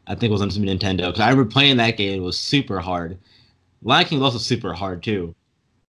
[0.07, 2.21] I think it was on Nintendo because I remember playing that game.
[2.21, 3.17] It was super hard.
[3.81, 5.35] Lion King was also super hard too.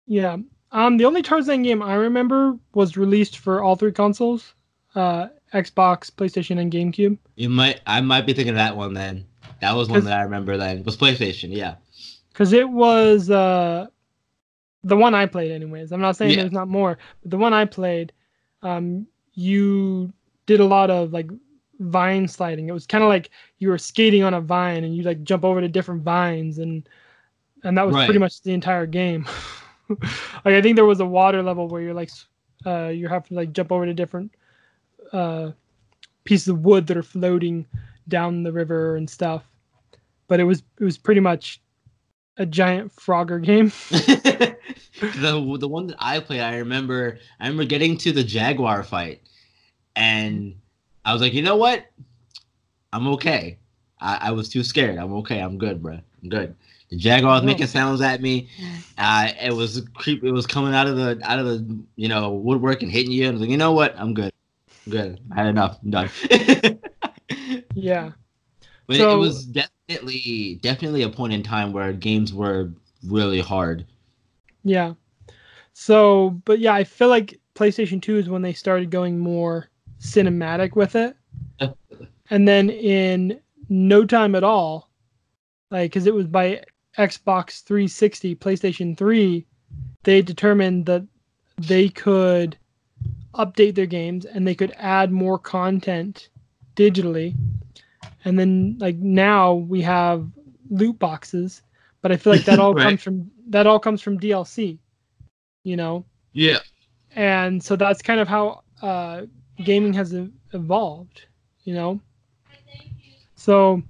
[0.07, 0.39] Yeah.
[0.73, 4.53] Um, the only Tarzan game I remember was released for all three consoles,
[4.95, 7.19] uh, Xbox, PlayStation, and GameCube.
[7.37, 9.25] You might I might be thinking of that one then.
[9.61, 10.79] That was one that I remember then.
[10.79, 11.49] It was PlayStation.
[11.55, 11.77] Yeah.
[12.33, 13.87] because it was uh
[14.85, 15.93] the one I played anyways.
[15.93, 16.43] I'm not saying Yeah.
[16.43, 18.13] there's not more, but the one I played,
[18.63, 20.13] um, you
[20.47, 21.29] did a lot of like
[21.81, 22.69] vine sliding.
[22.69, 25.45] It was kind of like you were skating on a vine and you like jump
[25.45, 26.89] over to different vines and
[27.65, 29.27] and that was pretty much the entire game.
[29.89, 32.11] like I think there was a water level where you're like
[32.65, 34.33] uh you have to like jump over to different
[35.13, 35.51] uh
[36.25, 37.67] pieces of wood that are floating
[38.09, 39.45] down the river and stuff.
[40.29, 41.61] But it was it was pretty much
[42.39, 43.73] a giant Frogger game.
[45.01, 49.23] the the one that I played, I remember I remember getting to the Jaguar fight,
[49.95, 50.55] and
[51.05, 51.87] I was like, you know what?
[52.93, 53.59] I'm okay.
[54.01, 54.99] I, I was too scared.
[54.99, 55.41] I'm okay.
[55.41, 55.99] I'm good, bro.
[56.23, 56.55] I'm good.
[56.91, 57.47] The Jaguar was Oh.
[57.47, 58.49] making sounds at me.
[58.99, 60.23] Uh, it was creep.
[60.25, 63.25] It was coming out of the out of the you know woodwork and hitting you.
[63.25, 63.95] And I was like, you know what?
[63.99, 64.33] I'm good.
[64.89, 65.21] Good.
[65.33, 65.79] I had enough.
[65.83, 66.11] I'm done.
[67.75, 68.13] yeah.
[68.87, 72.71] But it was definitely definitely a point in time where games were
[73.05, 73.85] really hard.
[74.63, 74.95] Yeah.
[75.73, 79.69] So, but yeah, I feel like PlayStation 2 is when they started going more
[80.01, 81.17] cinematic with it.
[82.31, 84.91] and then in no time at all,
[85.71, 86.63] like, because it was by
[86.97, 89.45] Xbox 360, PlayStation 3,
[90.05, 91.05] they determined that
[91.59, 92.57] they could
[93.37, 96.29] update their games and they could add more content
[96.77, 97.35] digitally.
[98.25, 100.29] And then, like, now we have
[100.71, 101.63] loot boxes,
[102.03, 102.85] but I feel like that all Right.
[102.85, 104.79] comes from that all comes from DLC,
[105.65, 106.59] you know Yeah.
[107.15, 109.23] and so that's kind of how uh,
[109.65, 110.15] gaming has
[110.53, 111.23] evolved
[111.65, 112.01] you know
[113.37, 113.83] so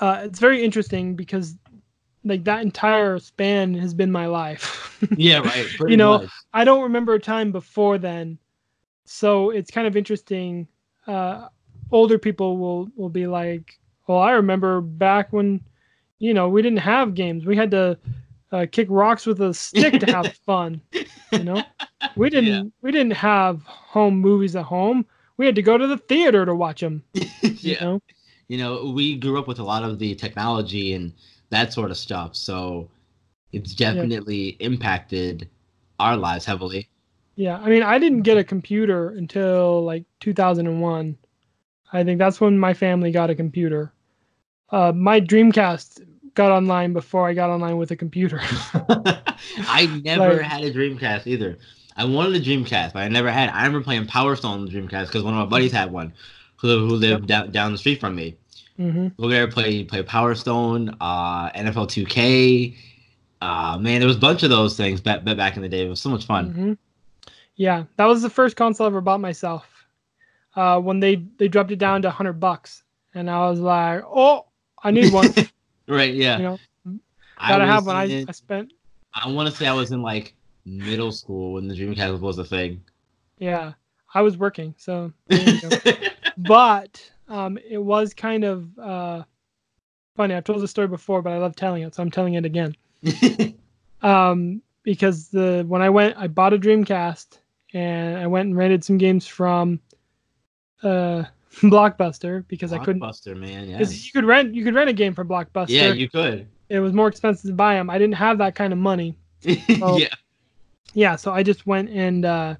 [0.00, 1.56] uh, it's very interesting because
[2.24, 5.66] like that entire span has been my life Yeah, right.
[5.86, 6.30] You know, much.
[6.52, 8.38] i don't remember a time before then
[9.04, 10.66] so it's kind of interesting
[11.06, 11.48] uh,
[11.90, 15.60] older people will will be like well i remember back when
[16.18, 17.98] you know we didn't have games we had to
[18.52, 20.80] uh, kick rocks with a stick to have fun
[21.32, 21.62] you know
[22.16, 22.62] we didn't Yeah.
[22.82, 25.04] we didn't have home movies at home
[25.36, 27.22] we had to go to the theater to watch them you
[27.60, 27.80] yeah.
[27.80, 28.00] know
[28.48, 31.12] You know, we grew up with a lot of the technology and
[31.52, 32.88] that sort of stuff, so
[33.52, 35.48] it's definitely impacted
[36.00, 36.88] our lives heavily.
[37.36, 41.16] Yeah, I mean, I didn't get a computer until like 2001.
[41.92, 43.92] I think that's when my family got a computer.
[44.70, 46.02] Uh, my Dreamcast
[46.34, 48.40] got online before I got online with a computer.
[49.68, 51.58] I never Like- had a Dreamcast either.
[51.94, 53.50] I wanted a Dreamcast, but I never had.
[53.50, 56.14] I remember playing Power Stone on the Dreamcast because one of my buddies had one,
[56.56, 58.36] who, who lived down, down the street from me.
[58.76, 62.76] Hmm Go there, play play Power Stone, uh, NFL 2K.
[63.40, 65.84] Uh, man, there was a bunch of those things back back in the day.
[65.86, 66.50] It was so much fun.
[66.52, 66.72] hmm
[67.56, 69.66] Yeah, that was the first console I ever bought myself.
[70.54, 74.46] Uh, when they they dropped it down to 100 bucks, and I was like, oh,
[74.82, 75.34] I need one.
[75.88, 76.14] Right?
[76.14, 76.36] Yeah.
[76.38, 76.60] you know,
[77.36, 77.96] I gotta have was one.
[77.96, 78.72] I, in- I spent
[79.12, 82.44] I want to say I was in like middle school when the Dreamcast was a
[82.44, 82.82] thing.
[83.38, 83.72] yeah,
[84.14, 85.70] I was working, so there you go.
[86.36, 89.22] but um, it was kind of uh,
[90.16, 90.34] funny.
[90.34, 92.76] I've told the story before, but I love telling it, so I'm telling it again.
[94.02, 97.38] Um, because the when I went, I bought a Dreamcast
[97.72, 99.80] and I went and rented some games from
[100.82, 101.24] uh,
[101.60, 103.00] Blockbuster because I couldn't.
[103.00, 103.68] Blockbuster, man.
[103.68, 103.78] Yeah.
[103.78, 105.68] Because you could rent, you could rent a game from Blockbuster.
[105.68, 106.46] Yeah, you could.
[106.68, 107.90] It was more expensive to buy them.
[107.90, 109.16] I didn't have that kind of money.
[109.80, 109.98] Oh.
[109.98, 110.08] yeah.
[110.94, 112.54] Yeah, so I just went and uh,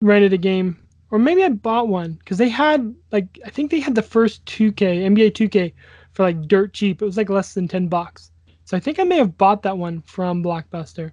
[0.00, 0.76] rented a game,
[1.10, 4.44] or maybe I bought one because they had like I think they had the first
[4.46, 5.72] 2K NBA 2K
[6.12, 7.02] for like dirt cheap.
[7.02, 8.30] It was like less than ten bucks.
[8.64, 11.12] So I think I may have bought that one from Blockbuster.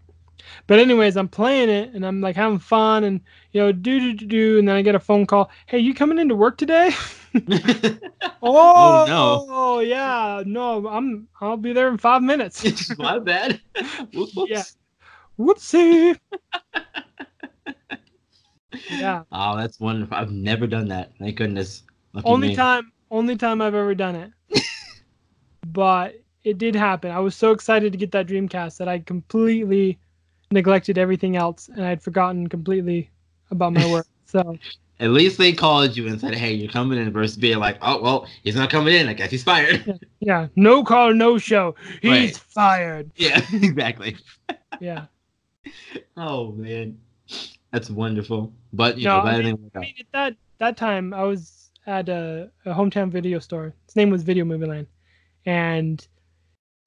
[0.68, 3.22] But anyways, I'm playing it and I'm like having fun and
[3.52, 5.50] you know do do do do and then I get a phone call.
[5.66, 6.92] Hey, you coming into work today?
[8.42, 9.46] Oh, oh, no.
[9.50, 12.64] Oh yeah, no, I'm I'll be there in five minutes.
[12.98, 13.60] My bad.
[14.14, 14.50] Whoops, whoops.
[14.50, 14.64] Yeah.
[15.40, 16.18] Whoopsie.
[18.92, 19.24] Yeah.
[19.32, 20.16] Oh, that's wonderful.
[20.18, 21.12] I've never done that.
[21.20, 21.84] Thank goodness.
[22.14, 22.56] Lucky only me.
[22.56, 24.32] time only time I've ever done it.
[25.68, 27.12] but it did happen.
[27.12, 30.00] I was so excited to get that Dreamcast that I completely
[30.52, 33.10] neglected everything else and I'd forgotten completely
[33.52, 34.08] about my work.
[34.30, 34.58] So
[35.00, 38.02] At least they called you and said, "Hey, you're coming in." Versus being like, "Oh,
[38.02, 39.08] well, he's not coming in.
[39.08, 41.76] I guess he's fired." yeah, no call, no show.
[42.02, 42.38] He's Right.
[42.38, 43.10] fired.
[43.16, 44.18] yeah, exactly.
[44.82, 45.06] Yeah.
[46.18, 46.98] Oh man,
[47.72, 48.54] that's wonderful.
[48.74, 52.10] But you No, know, I mean- I mean, at that that time, I was at
[52.10, 53.74] a, a hometown video store.
[53.86, 54.88] Its name was Video Movie Land,
[55.46, 56.06] and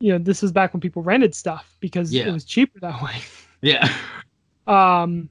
[0.01, 2.27] you know this was back when people rented stuff because Yeah.
[2.29, 3.17] it was cheaper that way.
[3.63, 3.89] Yeah.
[4.67, 5.29] Um,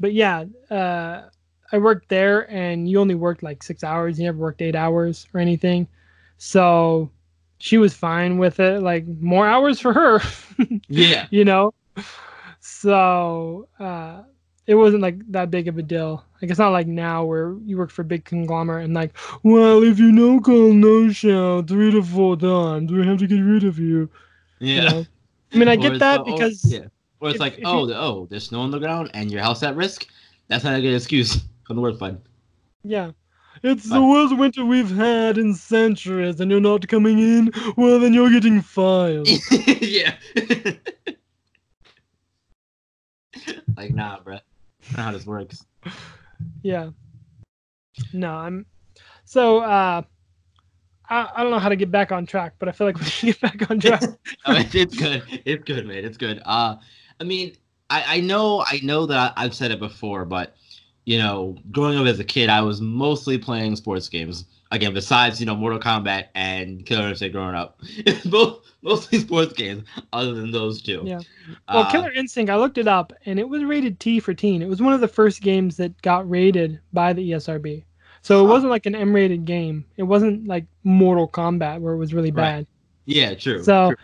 [0.00, 1.28] but yeah, uh,
[1.72, 4.18] I worked there, and you only worked like six hours.
[4.18, 5.86] You never worked eight hours or anything,
[6.38, 7.10] so
[7.58, 8.82] she was fine with it.
[8.82, 10.20] Like more hours for her,
[10.88, 11.26] Yeah.
[11.30, 11.72] you know.
[12.66, 14.22] So uh,
[14.66, 16.24] it wasn't like that big of a deal.
[16.40, 19.82] Like it's not like now where you work for a big conglomerate and like, well,
[19.82, 23.64] if you no call, no show three to four times, we have to get rid
[23.64, 24.08] of you.
[24.60, 24.88] you Yeah.
[24.88, 25.06] know?
[25.52, 26.86] I mean, I get that oh, because yeah.
[27.20, 29.42] Or it's if- like, if oh, you- oh, there's snow on the ground and your
[29.42, 30.06] house at risk.
[30.48, 32.18] That's not a good excuse from the work fund.
[32.82, 33.10] Yeah.
[33.62, 37.50] It's the worst winter we've had in centuries, and you're not coming in?
[37.76, 39.28] Well, then you're getting fired.
[39.82, 40.14] yeah.
[43.76, 44.40] like, nah, bruh.
[44.80, 45.64] That's not know how this works.
[46.62, 46.90] yeah.
[48.12, 48.66] No, I'm.
[49.24, 50.02] So, uh,
[51.08, 53.04] I, I don't know how to get back on track, but I feel like we
[53.04, 54.02] should get back on track.
[54.46, 55.22] It's it's good.
[55.44, 56.04] It's good, man.
[56.04, 56.42] It's good.
[56.44, 56.76] Uh,
[57.20, 57.56] I mean,
[57.90, 60.54] I, I know, I know that I've said it before, but
[61.04, 64.46] you know, growing up as a kid, I was mostly playing sports games.
[64.74, 67.80] Again, besides you know Mortal Kombat and Killer Instinct growing up,
[68.26, 69.84] both mostly sports games.
[70.12, 71.02] Other than those two.
[71.04, 71.20] Yeah.
[71.72, 74.62] Well, Uh, Killer Instinct, I looked it up, and it was rated T for teen.
[74.62, 77.84] It was one of the first games that got rated by the ESRB.
[78.22, 79.84] So it wasn't like an M-rated game.
[79.98, 82.42] It wasn't like Mortal Kombat where it was really Right.
[82.60, 82.66] bad.
[83.04, 83.62] Yeah, true.
[83.62, 83.96] So, true.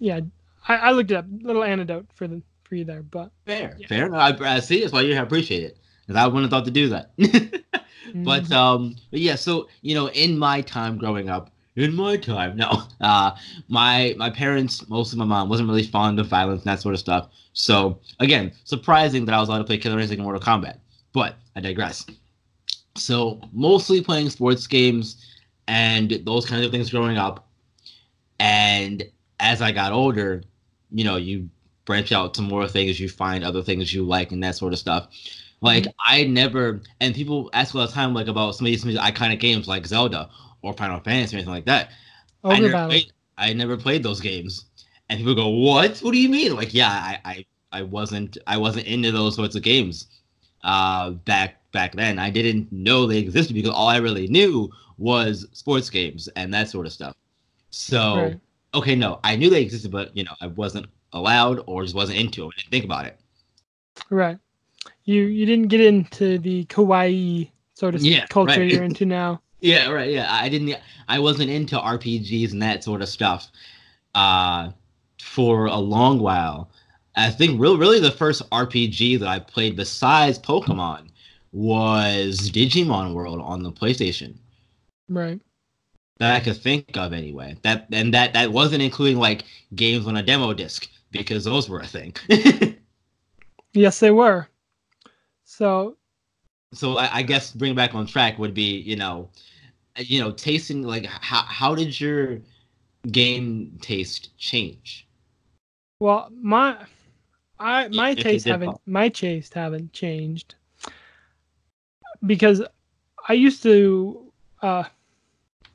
[0.00, 0.20] yeah,
[0.66, 1.26] I, I looked it up.
[1.42, 3.86] Little anecdote for the for you there, but fair, yeah.
[3.86, 4.08] fair.
[4.08, 4.80] No, I, I see.
[4.80, 7.10] That's why you appreciate it, because I wouldn't have thought to do that.
[8.14, 8.52] But Mhm.
[8.52, 9.34] um, but yeah.
[9.34, 13.32] So you know, in my time growing up, in my time, no, uh,
[13.68, 17.00] my my parents, mostly my mom, wasn't really fond of violence and that sort of
[17.00, 17.28] stuff.
[17.52, 20.78] So again, surprising that I was allowed to play Killer Instinct and Mortal Kombat.
[21.12, 22.06] But I digress.
[22.96, 25.16] So mostly playing sports games
[25.66, 27.48] and those kinds of things growing up,
[28.38, 29.02] and
[29.40, 30.42] as I got older,
[30.90, 31.50] you know, you
[31.84, 34.78] branch out to more things, you find other things you like and that sort of
[34.78, 35.08] stuff.
[35.60, 38.90] Like I never, and people ask all the time, like about some of these, some
[38.90, 40.28] of these iconic games like Zelda
[40.62, 41.90] or Final Fantasy or anything like that.
[42.44, 42.90] I never, Battle.
[42.90, 44.66] played, I never played those games,
[45.08, 45.98] and people go, "What?
[45.98, 49.56] What do you mean?" Like, yeah, I, I, I wasn't, I wasn't into those sorts
[49.56, 50.08] of games
[50.62, 52.18] uh, back back then.
[52.18, 56.68] I didn't know they existed because all I really knew was sports games and that
[56.68, 57.14] sort of stuff.
[57.70, 58.40] So, Right.
[58.74, 62.18] okay, no, I knew they existed, but you know, I wasn't allowed or just wasn't
[62.18, 62.54] into it.
[62.56, 63.18] I didn't think about it.
[64.10, 64.38] Right.
[65.04, 68.70] You you didn't get into the kawaii sort of Yeah, culture right.
[68.72, 69.40] you're into now.
[69.60, 70.10] Yeah, right.
[70.12, 70.76] Yeah, I didn't.
[71.08, 73.48] I wasn't into RPGs and that sort of stuff
[74.14, 74.70] uh,
[75.20, 76.68] for a long while.
[77.16, 81.08] I think real, really the first RPG that I played besides Pokemon
[81.52, 84.34] was Digimon World on the PlayStation
[85.08, 85.40] Right.
[86.18, 87.56] that I could think of anyway.
[87.62, 91.80] That and that that wasn't including like games on a demo disc because those were
[91.80, 92.14] a thing.
[93.72, 94.48] Yes, they were.
[95.46, 95.96] So
[96.74, 99.30] so I, I guess bring back on track would be you know,
[99.98, 102.40] uh, you know, tasting like how how did your
[103.10, 105.06] game taste change?
[106.00, 106.76] well my
[107.58, 108.82] I my If haven't fall.
[108.86, 110.56] my taste haven't changed
[112.26, 112.62] because
[113.28, 114.32] I used to
[114.62, 114.84] uh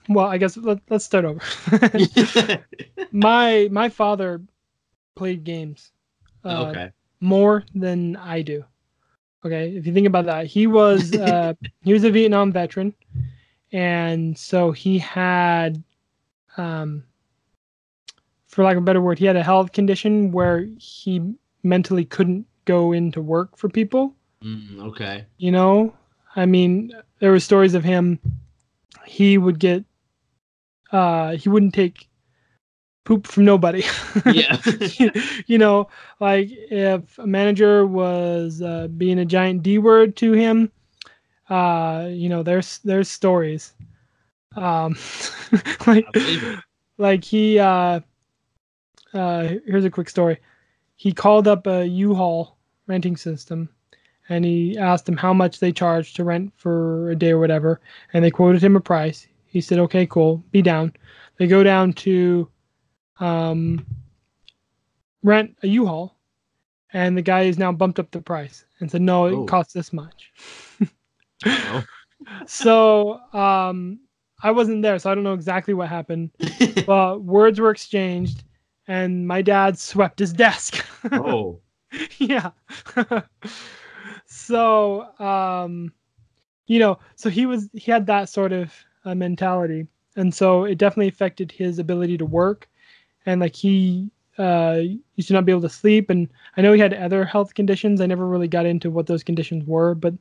[0.09, 1.41] well I guess let, let's start over.
[3.11, 4.41] my my father
[5.15, 5.91] played games
[6.43, 6.91] uh, okay.
[7.19, 8.63] more than I do.
[9.43, 12.93] Okay, if you think about that, he was uh, he was a Vietnam veteran,
[13.71, 15.83] and so he had,
[16.57, 17.03] um,
[18.47, 21.21] for lack of a better word, he had a health condition where he
[21.63, 24.15] mentally couldn't go into work for people.
[24.43, 25.25] Mm, okay.
[25.37, 25.93] You know,
[26.35, 28.19] I mean, there were stories of him.
[29.05, 29.83] He would get,
[30.91, 32.07] uh, he wouldn't take
[33.03, 33.83] poop from nobody.
[34.25, 34.57] Yeah.
[35.47, 35.87] you know,
[36.19, 40.71] like if a manager was uh, being a giant D word to him,
[41.49, 43.73] uh, you know, there's there's stories.
[44.55, 44.97] Um,
[45.87, 46.59] like I believe it.
[46.97, 48.01] like he uh,
[49.13, 50.37] uh, here's a quick story.
[50.95, 53.69] He called up a U-Haul renting system,
[54.29, 57.81] and he asked them how much they charged to rent for a day or whatever,
[58.13, 59.27] and they quoted him a price.
[59.45, 60.93] He said, "Okay, cool, be down."
[61.37, 62.47] They go down to
[63.22, 63.86] um,
[65.24, 66.17] rent a U-Haul,
[66.91, 69.45] and the guy has now bumped up the price and said, "No, it Oh.
[69.45, 70.32] costs this much."
[72.45, 73.99] So um,
[74.43, 76.30] I wasn't there, so I don't know exactly what happened.
[76.86, 78.43] But words were exchanged,
[78.88, 80.86] and my dad swept his desk.
[81.11, 81.59] oh.
[82.19, 82.51] yeah.
[84.26, 85.91] so um,
[86.67, 90.78] you know, so he was he had that sort of uh, mentality, and so it
[90.78, 92.69] definitely affected his ability to work,
[93.26, 94.80] and like he uh
[95.15, 96.09] used to not be able to sleep.
[96.09, 98.01] And i know he had other health conditions.
[98.01, 100.13] I never really got into what those conditions were but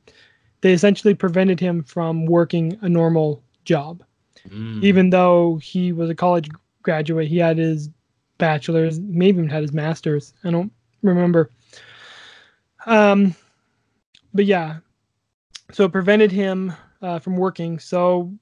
[0.61, 4.03] they essentially prevented him from working a normal job.
[4.49, 4.83] Mm.
[4.83, 6.49] even though he was a college
[6.81, 7.89] graduate he had his
[8.39, 10.33] bachelor's maybe even had his master's.
[10.43, 10.71] I don't
[11.03, 11.51] remember.
[12.85, 13.35] Um
[14.33, 14.77] but yeah.
[15.71, 17.79] So it prevented him uh, from working.
[17.79, 18.33] So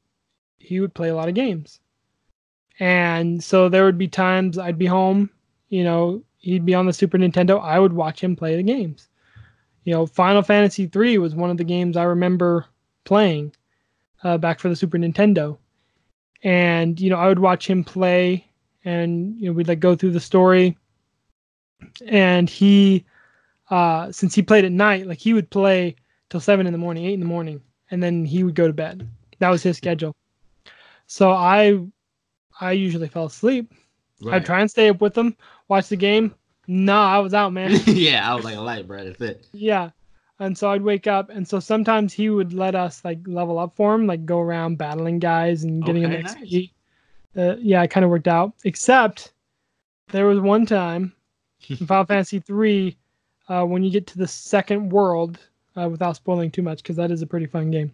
[0.57, 1.80] he would play a lot of games
[2.80, 5.30] and so there would be times i'd be home
[5.69, 9.09] you know he'd be on the super nintendo i would watch him play the games.
[9.84, 12.65] You know final fantasy 3 was one of the games i remember
[13.03, 13.53] playing
[14.23, 15.57] uh, back for the super nintendo.
[16.43, 18.45] And you know i would watch him play
[18.86, 20.77] and you know we'd like go through the story.
[22.07, 23.05] And he
[23.69, 25.95] uh since he played at night like he would play
[26.30, 27.61] till seven in the morning eight in the morning
[27.91, 29.07] and then he would go to bed.
[29.39, 30.15] That was his schedule.
[31.07, 31.80] So i
[32.60, 33.72] i usually fell asleep
[34.22, 34.36] Right.
[34.36, 35.36] i'd try and stay up with them,
[35.70, 36.34] watch the game
[36.68, 39.03] nah i was out man yeah, I was like a light, bro.
[39.05, 39.47] That's it.
[39.53, 39.89] yeah
[40.39, 43.76] and so i'd wake up and so sometimes he would let us like level up
[43.76, 46.36] for him like go around battling guys and getting Okay, nice.
[46.36, 46.72] XP.
[47.38, 49.32] Uh, yeah it kind of worked out except
[50.12, 51.14] there was one time
[51.70, 52.97] in final fantasy 3
[53.47, 55.39] uh, when you get to the second world
[55.76, 57.91] uh, without spoiling too much because that is a pretty fun game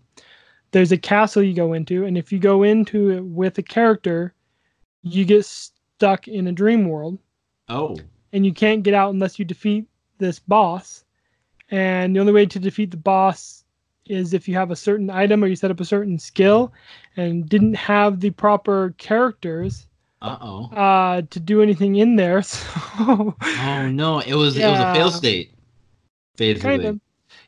[0.72, 4.34] there's a castle you go into and if you go into it with a character
[5.06, 7.18] you get stuck in a dream world
[7.70, 7.95] Oh.
[8.34, 9.86] and you can't get out unless you defeat
[10.18, 11.06] this boss.
[11.72, 13.64] And the only way to defeat the boss
[14.08, 16.74] is if you have a certain item or you set up a certain skill
[17.18, 19.88] and didn't have the proper characters
[20.22, 20.66] Uh oh.
[20.76, 22.41] uh, to do anything in there.
[22.97, 24.20] So Oh no!
[24.20, 25.51] It was it was a fail state.
[26.38, 26.62] Basically.
[26.70, 26.99] kind of.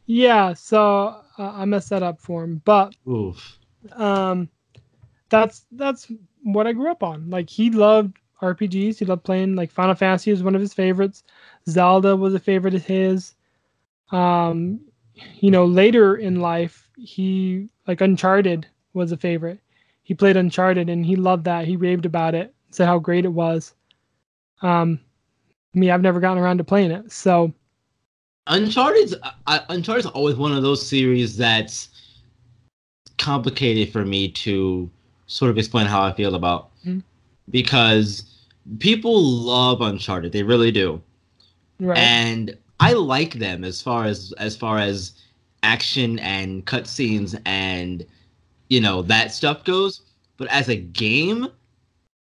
[0.06, 2.62] Yeah, so uh, I messed that up for him.
[2.66, 3.58] But Oof.
[3.94, 4.50] um
[5.30, 6.12] that's that's
[6.54, 7.30] what I grew up on.
[7.30, 8.98] Like he loved RPGs.
[9.00, 11.24] He loved playing like Final Fantasy was one of his favorites.
[11.70, 13.36] Zelda was a favorite of his.
[14.12, 14.80] Um
[15.40, 19.60] you know, later in life, he like Uncharted was a favorite.
[20.04, 21.68] He played Uncharted and he loved that.
[21.68, 23.74] He raved about it, said how great it was.
[24.62, 25.00] Um
[25.74, 27.12] me, I've never gotten around to playing it.
[27.12, 27.54] So
[28.48, 29.16] Uncharted's
[29.48, 31.90] uh, Uncharted's always one of those series that's
[33.18, 34.90] complicated for me to
[35.28, 37.04] sort of explain how I feel about Mhm.
[37.50, 38.24] because
[38.80, 41.02] people love Uncharted, they really do,
[41.80, 41.98] right.
[41.98, 45.14] and I like them as far as as far as
[45.64, 48.06] action and cutscenes and
[48.70, 50.02] you know that stuff goes.
[50.38, 51.48] But as a game,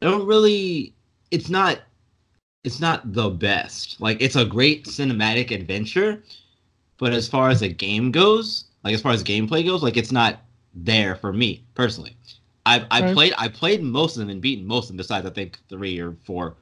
[0.02, 0.93] I don't really.
[1.32, 1.80] It's not.
[2.64, 4.00] It's not the best.
[4.02, 6.24] Like it's a great cinematic adventure,
[6.98, 10.12] but as far as a game goes, like as far as gameplay goes, like it's
[10.12, 10.41] not
[10.74, 12.16] there for me personally.
[12.66, 13.13] I I Right.
[13.13, 15.99] played I played most of them and beaten most of them besides I think three
[15.99, 16.55] or four,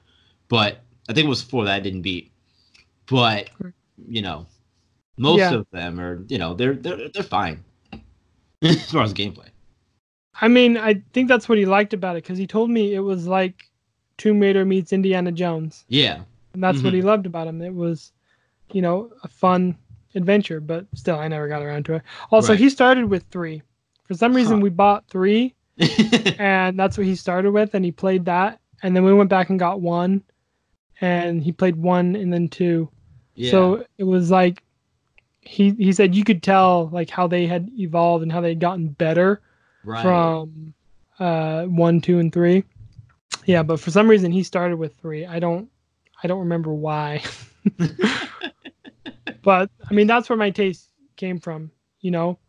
[0.49, 0.79] but
[1.09, 2.31] I think it was four that I didn't beat.
[3.07, 3.49] But
[4.07, 4.45] you know,
[5.17, 5.55] most Yeah.
[5.55, 7.63] of them are you know they're they're they're fine
[8.61, 9.49] as far as gameplay.
[10.41, 12.99] I mean, I think that's what he liked about it because he told me it
[12.99, 13.69] was like
[14.17, 16.23] Tomb Raider meets Indiana Jones, Yeah,
[16.53, 17.07] and that's what he mm-hmm.
[17.07, 17.61] loved about him.
[17.61, 18.11] It was,
[18.71, 19.77] you know, a fun
[20.15, 22.03] adventure, but still, I never got around to it.
[22.31, 22.59] Also, Right.
[22.59, 23.61] he started with three.
[24.05, 24.61] For some reason, Huh.
[24.61, 25.53] we bought three,
[26.39, 29.49] and that's what he started with, and he played that, and then we went back
[29.49, 30.23] and got one,
[31.01, 32.89] and he played one and then two.
[33.35, 33.51] yeah.
[33.51, 34.63] So it was like
[35.41, 38.59] he he said you could tell like how they had evolved and how they had
[38.59, 39.41] gotten better
[39.83, 40.01] right.
[40.01, 40.73] from
[41.19, 42.63] uh one, two, and three.
[43.45, 45.25] Yeah, but for some reason he started with three.
[45.25, 45.69] I don't
[46.23, 47.23] I don't remember why.
[49.41, 51.71] but I mean that's where my taste came from,
[52.01, 52.39] you know.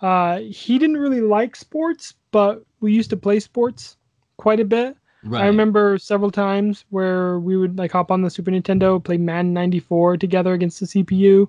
[0.00, 3.96] Uh he didn't really like sports, but we used to play sports
[4.36, 4.96] quite a bit.
[5.24, 5.42] right.
[5.42, 9.52] I remember several times where we would like hop on the Super Nintendo, play Madden
[9.52, 11.48] 94 together against the CPU,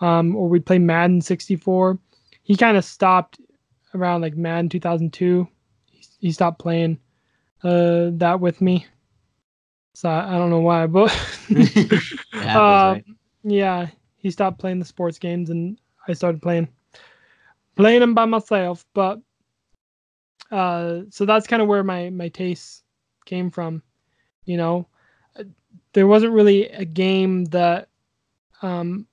[0.00, 1.98] um, or we'd play Madden 64.
[2.42, 3.40] He kind of stopped
[3.94, 5.48] around like Madden 2002.
[5.90, 6.98] He, he stopped playing
[7.62, 8.86] uh, that with me.
[9.94, 11.10] So I, I don't know why, but
[11.50, 13.04] happens, uh, right?
[13.44, 15.78] yeah, he stopped playing the sports games, and
[16.08, 16.68] I started playing
[17.76, 18.84] playing them by myself.
[18.92, 19.20] But
[20.50, 22.82] uh, so that's kind of where my my tastes
[23.24, 23.82] came from.
[24.44, 24.86] You know,
[25.38, 25.44] Uh,
[25.92, 27.88] there wasn't really a game that
[28.62, 29.06] um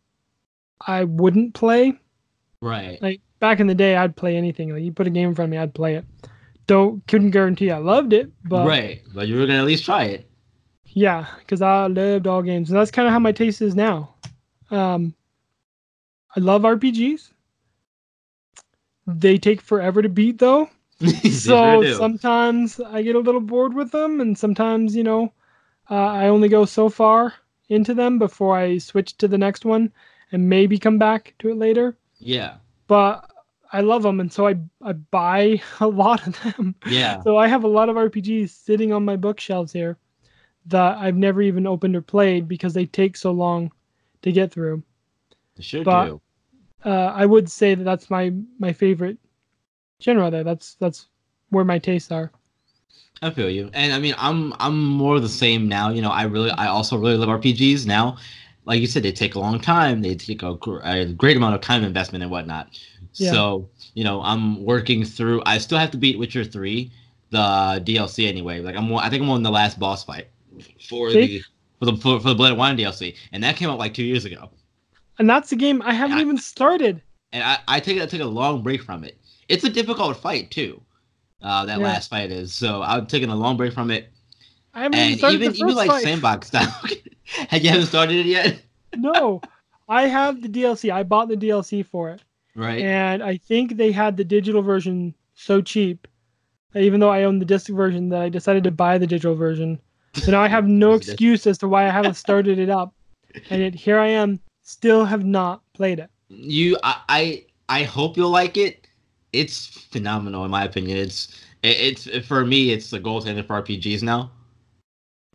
[0.86, 1.94] I wouldn't play.
[2.62, 3.02] Right.
[3.02, 4.74] Like back in the day, I'd play anything.
[4.74, 6.06] Like you put a game in front of me, I'd play it.
[6.68, 9.02] Don't couldn't guarantee I loved it, but right.
[9.14, 10.28] But you were gonna at least try it.
[10.94, 14.16] Yeah, because I loved all games, and that's kind of how my taste is now.
[14.72, 15.16] Um,
[16.36, 17.32] I love RPGs.
[19.08, 20.70] They take forever to beat, though.
[21.32, 25.34] So sure sometimes I get a little bored with them, and sometimes you know,
[25.90, 27.34] uh, I only go so far
[27.70, 29.92] into them before I switch to the next one,
[30.32, 31.98] and maybe come back to it later.
[32.20, 32.56] yeah.
[32.88, 33.30] But
[33.74, 36.76] I love them, and so I I buy a lot of them.
[36.88, 37.22] Yeah.
[37.24, 39.98] So I have a lot of RPGs sitting on my bookshelves here
[40.68, 43.72] that I've never even opened or played because they take so long
[44.22, 44.84] to get through.
[45.56, 46.22] They sure but- do.
[46.84, 49.18] Uh, I would say that that's my my favorite
[50.02, 50.30] genre.
[50.32, 51.08] There, that's that's
[51.50, 52.32] where my tastes are.
[53.22, 53.70] I feel you.
[53.74, 55.90] And I mean, I'm I'm more the same now.
[55.90, 58.18] You know, I really, I also really love RPGs now.
[58.66, 60.02] Like you said, they take a long time.
[60.02, 62.80] They take a, gr- a great amount of time investment and whatnot.
[63.16, 63.32] Yeah.
[63.32, 65.42] So you know, I'm working through.
[65.46, 66.92] I still have to beat Witcher three,
[67.30, 67.38] the
[67.86, 68.62] DLC anyway.
[68.62, 70.28] Like I'm, I think I'm on the last boss fight
[70.88, 71.26] for See?
[71.28, 71.44] the
[71.80, 74.04] for the for, for the Blood and Wine DLC, and that came out like two
[74.04, 74.50] years ago.
[75.20, 77.02] And that's a game I haven't I- even started.
[77.34, 79.18] and I, I take I took a long break from it.
[79.52, 80.82] It's a difficult fight too.
[81.42, 81.86] Uh, that Yeah.
[81.86, 84.12] last fight is so I'm taking a long break from it,
[84.74, 86.04] I haven't and even the even like fight.
[86.04, 86.76] sandbox style.
[87.50, 88.62] Have you haven't started it yet?
[88.96, 89.42] no,
[89.90, 90.92] I have the DLC.
[90.92, 92.22] I bought the DLC for it,
[92.56, 92.82] Right.
[92.84, 96.08] and I think they had the digital version so cheap
[96.76, 99.80] even though I own the disc version, that I decided to buy the digital version.
[100.14, 102.94] So now I have no excuse as to why I haven't started it up,
[103.50, 106.10] and yet here I am, still have not played it.
[106.30, 108.81] You, I, I, I hope you'll like it.
[109.34, 110.98] It's phenomenal in my opinion.
[110.98, 112.72] It's, it, it's for me.
[112.72, 114.32] It's the gold standard for RPGs now.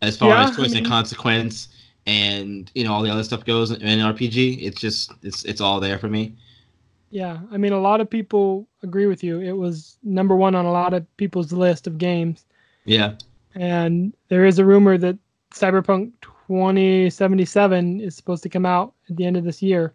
[0.01, 1.69] As far Yeah, as choice I mean- and consequence,
[2.05, 5.59] and you know all the other stuff goes in an RPG, it's just it's it's
[5.61, 6.35] all there for me.
[7.09, 9.39] Yeah, I mean, a lot of people agree with you.
[9.39, 12.45] It was number one on a lot of people's list of games,
[12.85, 13.13] Yeah.
[13.55, 15.17] and there is a rumor that
[15.51, 16.11] Cyberpunk
[16.47, 19.93] 2077 is supposed to come out at the end of this year.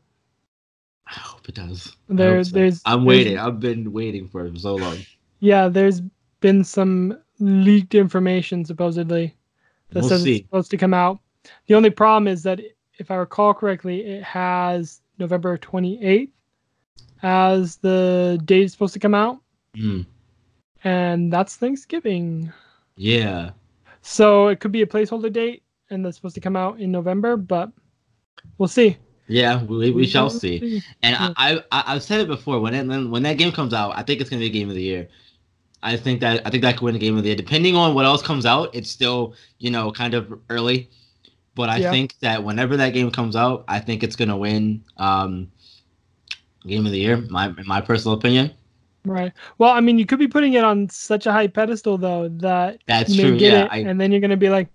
[1.06, 1.94] I hope it does.
[2.08, 2.50] There, so.
[2.54, 3.38] there's I'm there's- waiting.
[3.38, 4.98] I've been waiting for it for so long.
[5.40, 6.00] Yeah, there's
[6.40, 9.34] been some leaked information supposedly
[9.90, 10.36] that We'll says see.
[10.36, 11.18] it's supposed to come out.
[11.66, 12.60] The only problem is that
[12.98, 16.30] if I recall correctly, it has November 28th
[17.22, 19.38] as the date it's supposed to come out,
[19.76, 20.06] Mm,
[20.84, 22.52] and that's Thanksgiving.
[22.96, 23.50] yeah.
[24.02, 27.36] So it could be a placeholder date, and that's supposed to come out in November,
[27.36, 27.70] but
[28.58, 28.96] we'll see.
[29.28, 30.66] Yeah, we, we shall see.
[31.02, 32.60] And I, I I've said it before.
[32.60, 34.74] When it, when that game comes out, I think it's gonna be a game of
[34.74, 35.08] the year.
[35.82, 37.36] I think that I think that could win a game of the year.
[37.36, 40.90] Depending on what else comes out, it's still you know kind of early.
[41.56, 41.90] but I Yeah.
[41.90, 45.50] think that whenever that game comes out, I think it's gonna win um,
[46.66, 47.16] game of the year.
[47.30, 48.52] My in my personal opinion.
[49.04, 49.32] Right.
[49.58, 52.80] Well, I mean, you could be putting it on such a high pedestal though that
[52.86, 53.32] That's you may true.
[53.32, 54.70] get Yeah, it, I, and then you're gonna be like,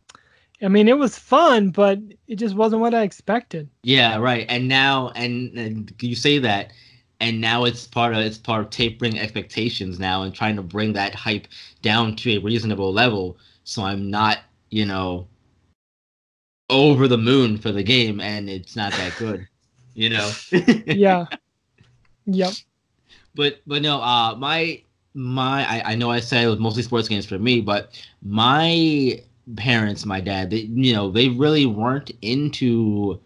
[0.62, 3.70] I mean, it was fun, but it just wasn't what I expected.
[3.84, 4.46] yeah, right.
[4.50, 6.72] And now, and, and you say that,
[7.20, 10.94] and now it's part of it's part of tapering expectations now and trying to bring
[10.94, 11.48] that hype
[11.82, 13.38] down to a reasonable level.
[13.64, 14.40] So I'm not,
[14.70, 15.28] you know,
[16.70, 19.48] over the moon for the game, and it's not that good.
[19.96, 20.32] You know.
[20.92, 21.26] Yeah.
[22.26, 22.58] yep.
[23.36, 24.82] but but no uh my
[25.14, 29.22] my I, I know i said it was mostly sports games for me but my
[29.56, 33.20] parents my dad they you know they really weren't into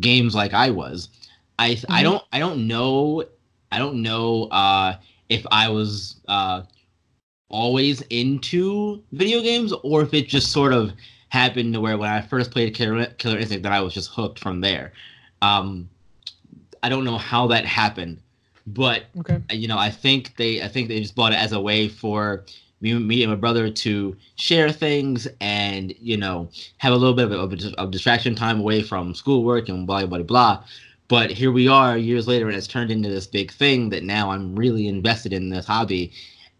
[0.00, 1.08] games like i was
[1.58, 2.02] i i Mhm.
[2.02, 3.22] don't i don't know
[3.72, 4.94] i don't know uh
[5.28, 6.62] if i was uh
[7.48, 10.92] always into video games or if it just sort of
[11.28, 14.38] happened to where when i first played killer, killer instinct that i was just hooked
[14.38, 14.92] from there
[15.42, 15.88] um
[16.82, 18.20] i don't know how that happened
[18.66, 19.38] but Okay.
[19.50, 22.44] you know, I think they, I think they just bought it as a way for
[22.84, 27.32] me, me and my brother to share things and you know have a little bit
[27.32, 30.62] of, of, of distraction time away from schoolwork and blah blah blah.
[31.08, 34.30] But here we are years later, and it's turned into this big thing that now
[34.30, 36.12] I'm really invested in this hobby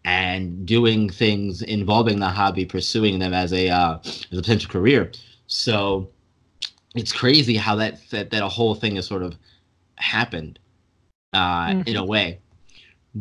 [0.03, 5.11] and doing things involving the hobby, pursuing them as a uh, as a potential career.
[5.47, 6.09] So
[6.95, 9.35] it's crazy how that that, that a whole thing has sort of
[9.97, 10.57] happened
[11.33, 12.39] uh, in a way.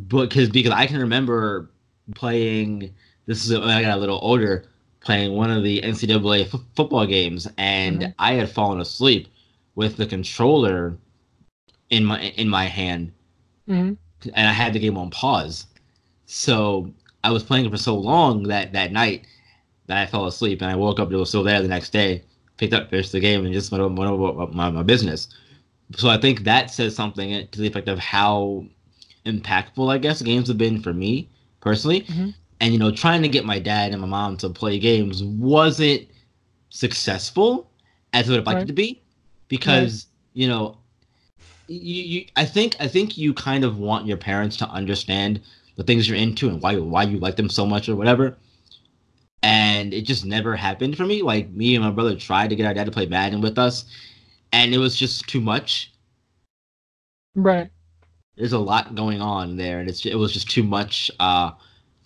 [0.08, 1.70] Because because I can remember
[2.14, 2.94] playing.
[3.26, 4.66] This is when I got a little older,
[5.00, 8.14] playing one of the NCAA f- football games, and Mhm.
[8.18, 9.28] I had fallen asleep
[9.74, 10.98] with the controller
[11.90, 13.12] in my in my hand,
[13.66, 13.94] hmm
[14.34, 15.66] and I had the game on pause.
[16.26, 16.92] So
[17.24, 19.26] I was playing it for so long that that night
[19.86, 21.12] that I fell asleep, and I woke up.
[21.12, 22.24] It was still there the next day.
[22.58, 25.28] Picked up, finished the game, and just went over, went over my, my business.
[25.96, 28.66] So I think that says something to the effect of how
[29.26, 31.30] impactful, I guess, games have been for me
[31.64, 32.02] personally.
[32.02, 32.34] Mhm.
[32.60, 36.06] And you know, trying to get my dad and my mom to play games wasn't
[36.70, 37.70] successful
[38.12, 38.64] as I would have liked Right.
[38.64, 39.02] it to be,
[39.48, 40.78] because you know,
[41.68, 45.40] you, you I think I think you kind of want your parents to understand
[45.76, 48.36] the things you're into and why why you like them so much or whatever.
[49.42, 51.22] And it just never happened for me.
[51.22, 53.84] Like me and my brother tried to get our dad to play Madden with us,
[54.52, 55.92] and it was just too much.
[57.34, 57.73] Right.
[58.36, 61.52] There's a lot going on there, and it's it was just too much uh,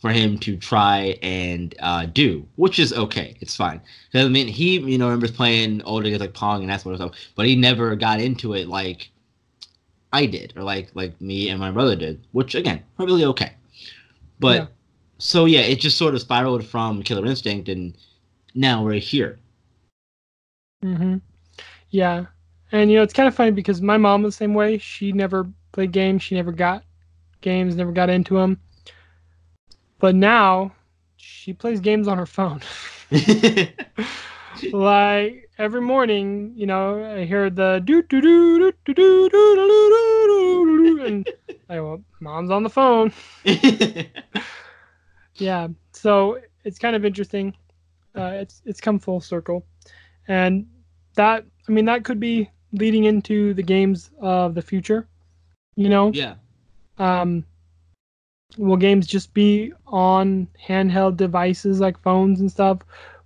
[0.01, 3.37] for him to try and uh, do, which is okay.
[3.41, 3.81] It's fine.
[4.14, 7.01] I mean, he you know remembers playing older games like Pong and that sort of
[7.01, 9.11] stuff, but he never got into it like
[10.12, 13.55] I did, or like like me and my brother did, which again, probably okay.
[14.41, 14.68] But Yeah.
[15.18, 17.97] so yeah, it just sort of spiraled from Killer Instinct, and
[18.55, 19.39] now we're here.
[20.83, 21.16] hmm
[21.91, 22.26] Yeah.
[22.72, 24.79] And you know, it's kind of funny because my mom the same way.
[24.79, 26.23] She never played games.
[26.23, 26.85] She never got
[27.41, 27.77] games.
[27.77, 28.61] Never got into them.
[29.99, 30.73] But now
[31.16, 32.61] she plays games on her phone.
[34.73, 39.29] like every morning, you know, I hear the do do do do do do do
[39.29, 39.91] do
[40.29, 41.29] do do and
[41.69, 43.12] I well, mom's on the phone.
[45.39, 45.69] Yeah.
[45.93, 47.55] So it's kind of interesting.
[48.14, 49.64] Uh, it's it's come full circle,
[50.27, 50.66] and
[51.14, 55.09] that I mean that could be leading into the games of the future.
[55.79, 56.35] You know, yeah,
[56.99, 57.45] um,
[58.57, 62.81] will games just be on handheld devices like phones and stuff?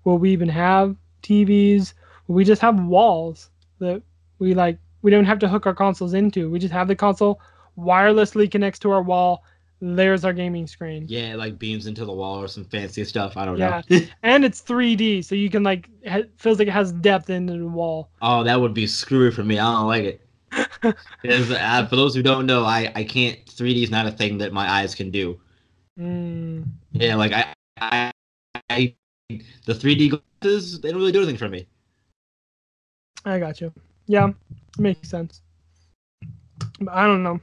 [0.04, 1.94] Will we even have TVs?
[2.26, 3.48] Will we just have walls
[3.78, 4.02] that
[4.38, 4.78] we like?
[5.00, 6.50] We don't have to hook our consoles into.
[6.50, 7.40] We just have the console
[7.78, 9.44] wirelessly connects to our wall.
[9.80, 11.06] There's our gaming screen.
[11.08, 13.38] yeah, like beams into the wall or some fancy stuff.
[13.38, 13.80] I don't Yeah.
[13.88, 14.00] know.
[14.22, 17.66] and it's 3D, so you can like it feels like it has depth into the
[17.66, 18.10] wall.
[18.20, 19.58] oh, that would be screwy for me.
[19.58, 20.20] I don't like it.
[20.52, 23.38] Uh, for those who don't know, I I can't.
[23.48, 25.40] 3D is not a thing that my eyes can do.
[25.98, 28.12] Mm, Yeah, like I I,
[28.70, 28.96] I
[29.66, 31.66] the 3D glasses they don't really do anything for me.
[33.24, 33.72] I got you.
[34.06, 34.32] Yeah,
[34.78, 35.42] makes sense.
[36.80, 37.40] But I don't know.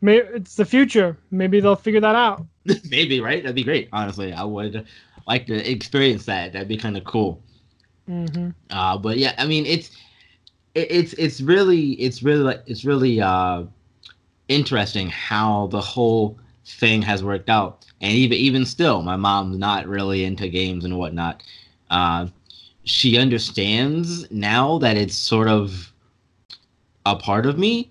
[0.00, 1.16] Maybe it's the future.
[1.30, 2.46] Maybe they'll figure that out.
[2.90, 3.42] Maybe right?
[3.42, 3.88] That'd be great.
[3.92, 4.86] Honestly, I would
[5.26, 6.52] like to experience that.
[6.52, 7.42] That'd be kind of cool.
[8.06, 9.90] hmm Uh, but yeah, I mean, it's
[10.74, 13.64] it, it's it's really it's really it's really uh
[14.48, 19.86] interesting how the whole thing has worked out, and even even still, my mom's not
[19.86, 21.42] really into games and whatnot.
[21.90, 22.28] Uh,
[22.84, 25.92] she understands now that it's sort of
[27.06, 27.90] a part of me.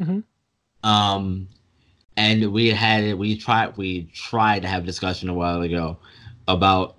[0.00, 0.24] Mhm.
[0.82, 1.48] Um,
[2.16, 5.98] and we had we tried we tried to have a discussion a while ago
[6.48, 6.96] about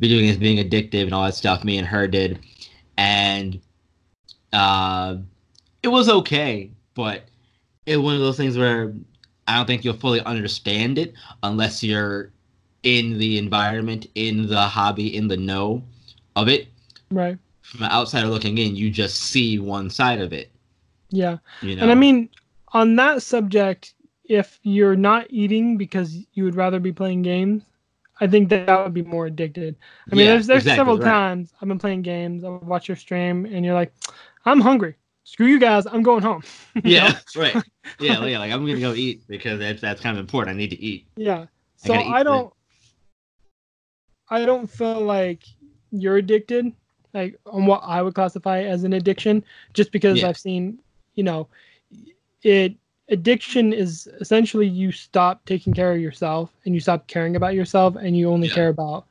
[0.00, 1.64] video games being addictive and all that stuff.
[1.64, 2.38] Me and her did,
[2.96, 3.60] and
[4.52, 5.16] uh,
[5.82, 7.24] it was okay, but
[7.86, 8.92] it was one of those things where
[9.48, 12.30] I don't think you'll fully understand it unless you're
[12.82, 15.82] in the environment, in the hobby, in the know
[16.36, 16.68] of it.
[17.10, 17.38] Right.
[17.62, 20.50] From an outsider looking in, you just see one side of it.
[21.10, 21.38] Yeah.
[21.60, 21.82] You know.
[21.82, 22.28] And I mean,
[22.68, 23.94] on that subject,
[24.24, 27.62] if you're not eating because you would rather be playing games,
[28.20, 29.76] I think that, that would be more addicted.
[30.10, 31.10] I mean, Yeah, there's there's exactly, several right.
[31.10, 33.92] times I've been playing games, I'll watch your stream, and you're like,
[34.44, 34.96] I'm hungry.
[35.24, 36.42] Screw you guys, I'm going home.
[36.84, 37.54] Yeah, right.
[38.00, 38.38] Yeah, yeah.
[38.38, 40.54] Like I'm gonna go eat because that's that's kind of important.
[40.54, 41.06] I need to eat.
[41.16, 41.46] Yeah.
[41.76, 42.52] So gotta I don't
[44.30, 45.44] I don't feel like
[45.90, 46.72] you're addicted,
[47.12, 50.28] like on what I would classify as an addiction, just because Yeah.
[50.28, 50.78] I've seen,
[51.14, 51.48] you know,
[52.42, 52.74] it
[53.08, 57.94] addiction is essentially you stop taking care of yourself and you stop caring about yourself
[57.96, 58.54] and you only Yeah.
[58.54, 59.06] care about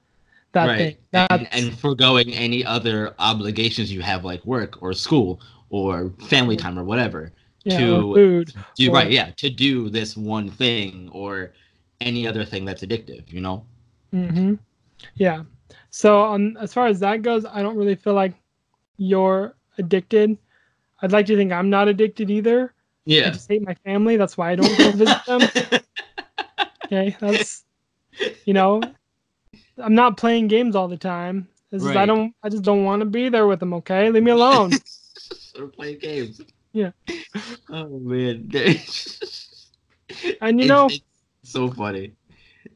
[0.54, 0.78] that right.
[0.78, 0.98] thing.
[1.14, 5.40] And, That's and foregoing any other obligations you have, like work or school
[5.70, 7.32] or family time or whatever.
[7.64, 8.54] yeah, to food.
[8.76, 11.54] Do Or- right, yeah, to do this one thing or
[12.02, 13.32] any other thing that's addictive.
[13.32, 13.66] You know.
[14.12, 14.56] hmm
[15.16, 15.44] Yeah.
[15.90, 18.34] So on as far as that goes, I don't really feel like
[18.98, 20.38] you're addicted.
[21.02, 22.74] I'd like to think I'm not addicted either.
[23.06, 23.28] Yeah.
[23.28, 24.16] I just hate my family.
[24.18, 25.42] That's why I don't go visit them.
[26.86, 27.64] Okay, that's
[28.46, 28.82] you know,
[29.82, 31.48] I'm not playing games all the time.
[31.72, 33.74] This is I don't I just don't want to be there with them.
[33.76, 34.72] Okay, leave me alone.
[35.60, 36.42] or playing games.
[36.74, 36.92] Yeah.
[37.70, 38.50] Oh man.
[40.42, 41.02] And you It's- know, it's
[41.44, 42.12] so funny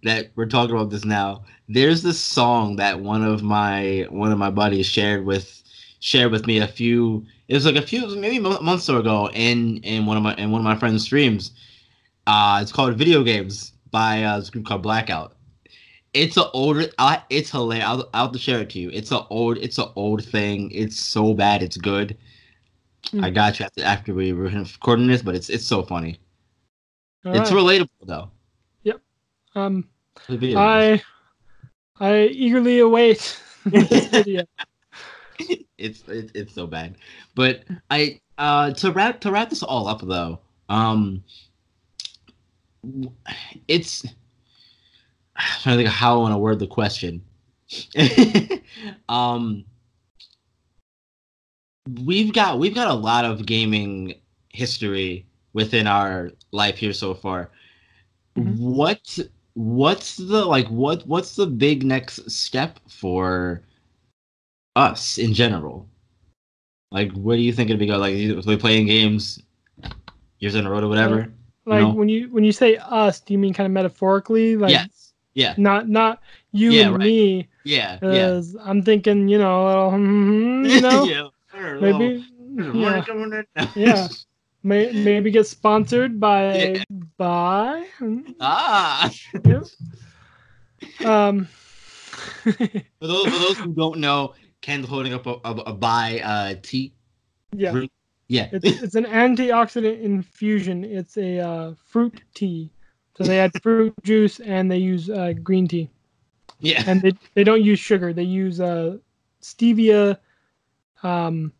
[0.03, 1.43] that we're talking about this now.
[1.67, 5.61] There's this song that one of my one of my buddies shared with
[5.99, 7.25] shared with me a few.
[7.49, 10.61] It was like a few maybe months ago in in one of my in one
[10.61, 11.51] of my friends' streams.
[12.27, 15.34] Uh, it's called Video Games by uh, this group called Blackout.
[16.15, 16.87] It's a older.
[16.97, 17.85] I, it's hilarious.
[17.85, 18.89] I'll, I'll have to share it to you.
[18.91, 19.57] It's a old.
[19.57, 20.71] It's a old thing.
[20.71, 21.61] It's so bad.
[21.61, 22.17] It's good.
[23.21, 23.33] I Hmm.
[23.33, 26.17] got you after after we were recording this, but it's it's so funny.
[27.25, 27.59] all it's right.
[27.59, 28.31] relatable though.
[28.83, 29.01] Yep.
[29.55, 29.89] Um,
[30.29, 31.01] I
[31.99, 34.43] I eagerly await this video.
[35.77, 36.97] it's it, it's so bad.
[37.35, 40.39] But I uh to wrap to wrap this all up though,
[40.69, 41.23] um
[43.67, 44.05] it's
[45.35, 47.21] I'm trying to think of how I want to word the question.
[49.09, 49.65] um
[52.03, 54.13] we've got we've got a lot of gaming
[54.49, 57.49] history within our life here so far.
[58.37, 58.57] Mhm.
[58.59, 59.19] What
[59.53, 63.61] what's the like what what's the big next step for
[64.75, 65.87] us in general?
[66.91, 67.97] Like, what do you think it'd be go?
[67.97, 69.41] Like, you- we playing games
[70.39, 71.33] years in a row or whatever.
[71.65, 71.93] Like know?
[71.93, 74.55] when you when you say us, do you mean kind of metaphorically?
[74.55, 75.04] Like yes.
[75.35, 75.53] Yeah.
[75.57, 76.21] not not
[76.51, 77.05] you Yeah, and right.
[77.05, 77.47] me.
[77.63, 77.99] Yeah.
[78.01, 78.41] Yeah.
[78.63, 81.03] I'm thinking, you know, a little, hmm, you know,
[81.53, 81.79] yeah.
[81.79, 82.25] Maybe,
[82.73, 83.03] yeah,
[83.75, 84.07] yeah.
[84.63, 86.83] May, maybe get sponsored by Yeah.
[87.17, 87.85] by.
[88.39, 89.11] ah.
[89.45, 89.63] Yep.
[91.05, 91.47] Um.
[92.43, 96.55] For those for those who don't know, Ken's holding up a, a, a Bai uh
[96.63, 96.93] tea.
[97.53, 97.91] yeah, Fruit.
[98.27, 98.49] Yeah.
[98.51, 100.83] it's it's an antioxidant infusion.
[100.83, 102.71] It's a uh, fruit tea.
[103.17, 105.89] So they add fruit juice and they use uh, green tea,
[106.59, 106.83] yeah.
[106.87, 108.11] and they they don't use sugar.
[108.13, 108.97] They use uh,
[109.41, 110.17] stevia,
[111.03, 111.51] um,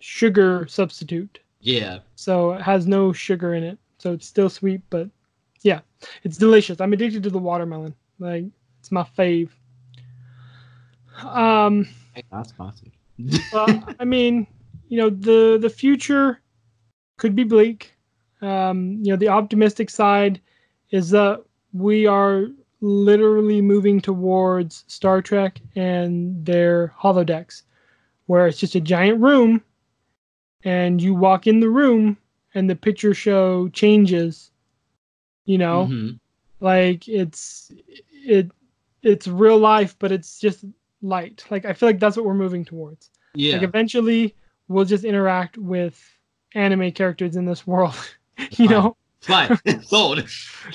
[0.00, 1.38] sugar substitute.
[1.64, 2.00] Yeah.
[2.16, 5.08] so it has no sugar in it so it's still sweet but
[5.60, 5.78] yeah
[6.24, 8.46] it's delicious i'm addicted to the watermelon like
[8.80, 9.50] it's my fave
[11.22, 12.90] um Hey, Not sponsored.
[13.52, 14.46] well, i mean
[14.88, 16.40] you know the the future
[17.16, 17.91] could be bleak
[18.42, 20.40] um you know the optimistic side
[20.90, 22.46] is that we are
[22.80, 27.62] literally moving towards star trek and their holodecks
[28.26, 29.62] where it's just a giant room
[30.64, 32.16] and you walk in the room
[32.54, 34.50] and the picture show changes
[35.44, 36.18] you know Mhm.
[36.60, 37.70] like it's
[38.24, 38.50] it
[39.02, 40.64] it's real life but it's just
[41.02, 43.54] light like i feel like that's what we're moving towards Yeah.
[43.56, 44.34] like eventually
[44.68, 46.00] we'll just interact with
[46.54, 47.94] anime characters in this world
[48.56, 48.68] you Fine.
[48.68, 49.58] know Fine.
[49.82, 50.28] Sold.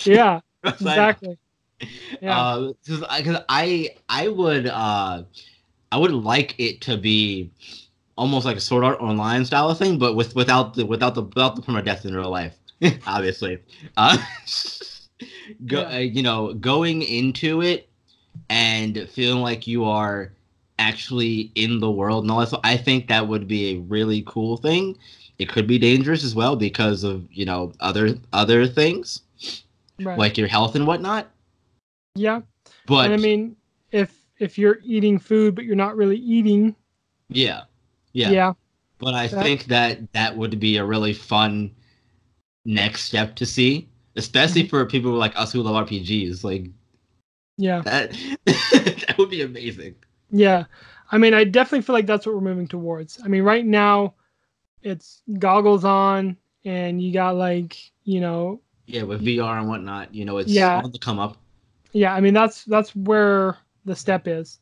[0.05, 0.39] yeah
[0.79, 1.37] exactly
[2.21, 5.23] yeah Uh, because I I would uh
[5.91, 7.51] I would like it to be
[8.17, 11.23] almost like a Sword Art Online style of thing, but with without the without the
[11.23, 12.57] without the permadeath in real life,
[13.07, 13.59] obviously.
[13.97, 14.17] Uh,
[15.65, 15.95] go Yeah.
[15.95, 17.89] uh, you know going into it
[18.49, 20.33] and feeling like you are
[20.79, 22.49] actually in the world and all that.
[22.49, 24.97] So I think that would be a really cool thing.
[25.39, 29.21] It could be dangerous as well because of you know other other things
[30.01, 31.29] right like your health and whatnot.
[32.15, 32.41] yeah
[32.87, 33.55] But and i mean
[33.91, 36.75] if if you're eating food but you're not really eating
[37.29, 37.63] Yeah.
[38.13, 38.29] Yeah.
[38.31, 38.53] Yeah.
[38.99, 41.71] But I That- think that that would be a really fun
[42.65, 44.69] next step to see, especially Mm-hmm.
[44.69, 46.43] for people like us who love RPGs.
[46.43, 46.69] Like
[47.57, 47.81] Yeah.
[47.81, 48.11] that,
[48.45, 49.95] that would be amazing.
[50.31, 50.65] Yeah.
[51.11, 53.19] I mean, I definitely feel like that's what we're moving towards.
[53.23, 54.13] I mean, right now
[54.87, 60.25] it's goggles on and you got like, you know, Yeah, with VR and whatnot, you
[60.25, 60.81] know, it's Yeah.
[60.83, 61.37] on the come up.
[61.93, 64.59] yeah, I mean that's that's where the step is.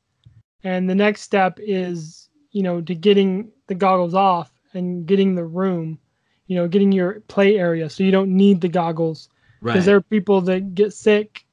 [0.64, 5.46] And the next step is, you know, to getting the goggles off and getting the
[5.46, 6.00] room,
[6.48, 9.30] you know, getting your play area so you don't need the goggles
[9.62, 9.74] Right.
[9.74, 11.46] because there are people that get sick,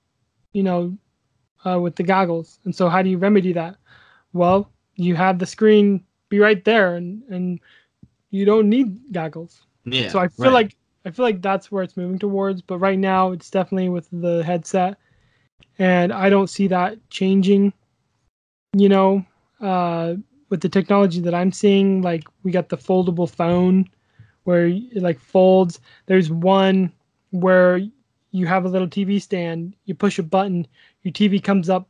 [0.53, 0.97] you know,
[1.65, 2.59] uh, with the goggles.
[2.65, 3.77] And so, how do you remedy that?
[4.33, 7.61] Well, you have the screen be right there, and and
[8.33, 9.63] you don't need goggles.
[9.85, 10.09] yeah.
[10.09, 10.53] so I feel right.
[10.53, 12.63] like I feel like that's where it's moving towards.
[12.63, 14.99] But right now, it's definitely with the headset,
[15.79, 17.73] and I don't see that changing.
[18.75, 19.25] You know,
[19.61, 20.15] uh,
[20.49, 23.89] with the technology that I'm seeing, like we got the foldable phone,
[24.45, 25.79] where it like folds.
[26.07, 26.91] There's one
[27.31, 27.81] where
[28.31, 29.77] you have a little TV stand.
[29.85, 30.67] You push a button,
[31.03, 31.89] your TV comes up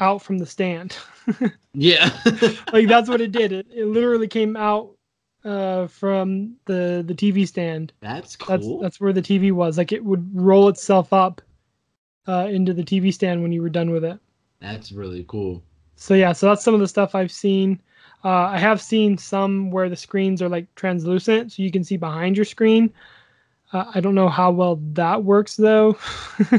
[0.00, 0.96] out from the stand.
[1.74, 2.10] Yeah.
[2.72, 3.52] like that's what it did.
[3.52, 4.97] It, it literally came out
[5.48, 7.92] uh, from the the TV stand.
[8.00, 8.80] That's That's cool.
[8.80, 9.78] that's where the TV was.
[9.78, 11.40] Like it would roll itself up
[12.26, 14.18] uh, into the TV stand when you were done with it.
[14.60, 15.62] That's really cool.
[15.96, 17.80] So yeah, so that's some of the stuff I've seen.
[18.24, 21.96] Uh, I have seen some where the screens are like translucent, so you can see
[21.96, 22.92] behind your screen.
[23.72, 25.96] Uh, I don't know how well that works though.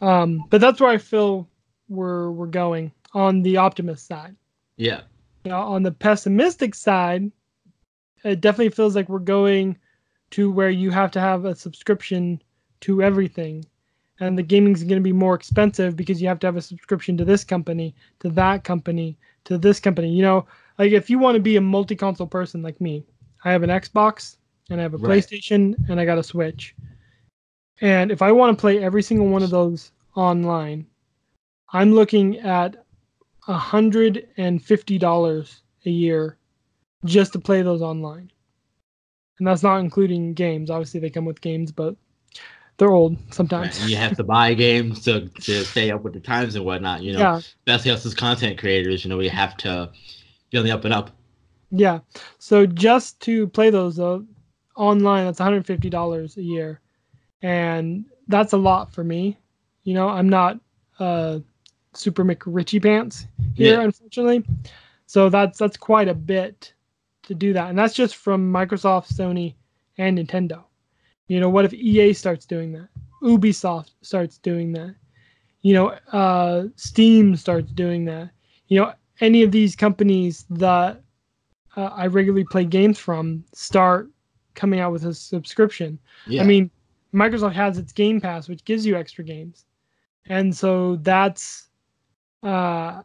[0.00, 1.48] um, but that's where I feel
[1.88, 4.34] we're we're going on the optimist side.
[4.76, 5.02] yeah.
[5.44, 7.30] You know, on the pessimistic side,
[8.24, 9.78] it definitely feels like we're going
[10.30, 12.42] to where you have to have a subscription
[12.80, 13.64] to everything.
[14.20, 16.62] And the gaming is going to be more expensive because you have to have a
[16.62, 20.10] subscription to this company, to that company, to this company.
[20.10, 20.46] You know,
[20.78, 23.04] like if you want to be a multi console person like me,
[23.44, 24.36] I have an Xbox
[24.68, 25.24] and I have a Right.
[25.24, 26.76] PlayStation and I got a Switch.
[27.80, 30.86] And if I want to play every single one of those online,
[31.72, 32.84] I'm looking at
[33.42, 36.36] hundred and fifty dollars a year
[37.04, 38.30] just to play those online.
[39.38, 40.70] And that's not including games.
[40.70, 41.96] Obviously they come with games, but
[42.76, 43.80] they're old sometimes.
[43.80, 47.02] And you have to buy games to, to stay up with the times and whatnot.
[47.02, 47.36] You know, yeah.
[47.36, 49.90] especially us as content creators, you know, we have to
[50.50, 51.10] be on the up and up.
[51.70, 52.00] Yeah.
[52.38, 54.26] So just to play those though,
[54.76, 56.80] online, that's $150 a year.
[57.42, 59.38] And that's a lot for me.
[59.84, 60.58] You know, I'm not
[60.98, 61.38] uh
[61.94, 63.82] super McRitchie pants here, Yeah.
[63.84, 64.44] unfortunately.
[65.06, 66.72] So that's that's quite a bit
[67.24, 67.68] to do that.
[67.68, 69.54] And that's just from Microsoft, Sony,
[69.98, 70.64] and Nintendo.
[71.28, 72.88] You know, what if EA starts doing that?
[73.22, 74.94] Ubisoft starts doing that.
[75.62, 78.30] You know, uh Steam starts doing that.
[78.68, 81.02] You know, any of these companies that
[81.76, 84.10] uh, I regularly play games from start
[84.54, 85.98] coming out with a subscription.
[86.26, 86.42] Yeah.
[86.42, 86.70] I mean,
[87.14, 89.66] Microsoft has its Game Pass, which gives you extra games,
[90.26, 91.68] and so that's,
[92.42, 93.02] uh,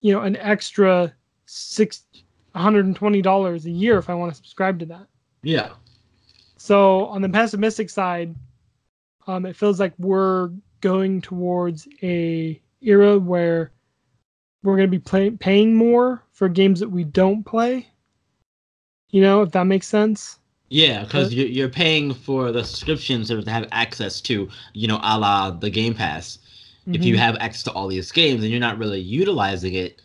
[0.00, 1.14] you know, an extra
[1.46, 2.04] six
[2.54, 5.06] hundred and twenty dollars a year if I want to subscribe to that.
[5.42, 5.70] yeah.
[6.58, 8.34] So on the pessimistic side,
[9.26, 10.50] um, it feels like we're
[10.80, 13.72] going towards a era where
[14.62, 17.88] we're going to be play- paying more for games that we don't play.
[19.10, 20.38] You know, if that makes sense.
[20.68, 25.18] Yeah, because you're, you're paying for the subscriptions to have access to, you know, a
[25.18, 26.38] la the Game Pass.
[26.92, 27.18] If you Mhm.
[27.18, 30.00] have access to all these games and you're not really utilizing it,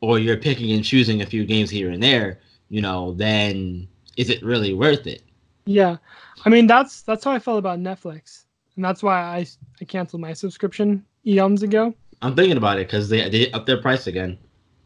[0.00, 4.28] or you're picking and choosing a few games here and there, you know, then is
[4.28, 5.22] it really worth it?
[5.66, 5.96] Yeah,
[6.44, 9.46] I mean that's that's how I felt about Netflix, and that's why I
[9.80, 11.94] I canceled my subscription eons ago.
[12.22, 14.36] I'm thinking about it because they they up their price again,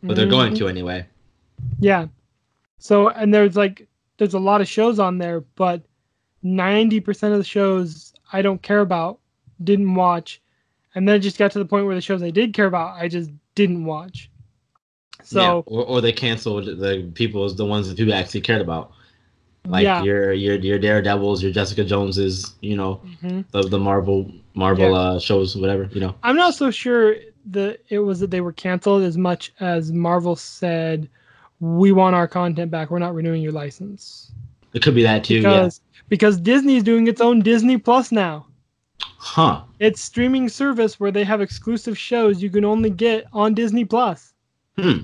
[0.03, 1.07] but they're going to anyway.
[1.81, 2.07] Yeah.
[2.79, 3.89] So and there's like
[4.19, 5.83] there's a lot of shows on there, but
[6.43, 9.19] ninety percent of the shows I don't care about,
[9.65, 10.41] didn't watch,
[10.95, 12.97] and then it just got to the point where the shows I did care about,
[13.01, 14.31] I just didn't watch.
[15.23, 15.53] So yeah.
[15.67, 18.93] or, or they canceled the people the ones that people actually cared about,
[19.67, 20.03] like yeah.
[20.03, 23.45] your your your Daredevils, your Jessica Joneses, you know, Mhm.
[23.51, 24.97] the the Marvel Marvel Yeah.
[24.99, 26.15] uh, shows, whatever, you know.
[26.23, 27.17] I'm not so sure
[27.51, 31.09] that it was that they were canceled as much as Marvel said,
[31.61, 32.91] "We want our content back.
[32.91, 34.33] We're not renewing your license."
[34.73, 35.39] It could be that too.
[35.43, 38.47] because because Disney's doing its own Disney Plus now.
[39.03, 39.63] Huh.
[39.79, 44.35] It's streaming service where they have exclusive shows you can only get on Disney Plus.
[44.79, 44.99] Hmm.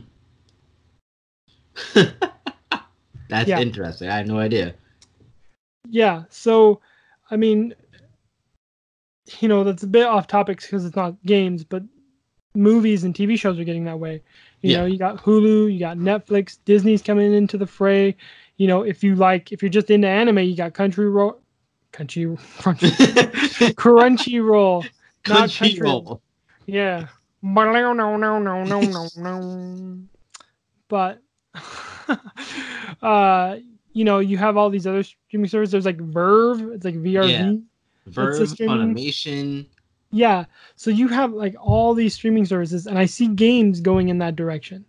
[3.29, 3.61] That's Yeah.
[3.61, 4.09] interesting.
[4.09, 4.75] I had no idea.
[5.89, 6.81] Yeah, so
[7.31, 7.75] I mean,
[9.41, 11.83] you know, that's a bit off topic because it's not games, but
[12.55, 14.23] movies and TV shows are getting that way.
[14.63, 14.79] You Yeah.
[14.79, 18.17] know, you got Hulu, you got Netflix, Disney's coming into the fray.
[18.57, 21.41] You know, if you like, if you're just into anime, you got Country Country,
[21.97, 22.37] Crunchy,
[23.75, 24.83] Crunchyroll,
[25.29, 25.83] not Country Crunchyroll.
[25.83, 26.23] roll.
[26.67, 27.09] Yeah.
[27.43, 29.99] No, no, no, no, no, no, no.
[30.89, 31.23] But,
[33.03, 33.57] uh,
[33.93, 35.73] you know, you have all these other streaming services.
[35.73, 36.61] There's like Verve.
[36.73, 37.31] It's like VRV.
[37.31, 37.53] Yeah.
[38.07, 39.67] Verve, Funimation.
[40.11, 40.45] Yeah.
[40.77, 44.37] So you have like all these streaming services, and I see games going in that
[44.37, 44.85] direction.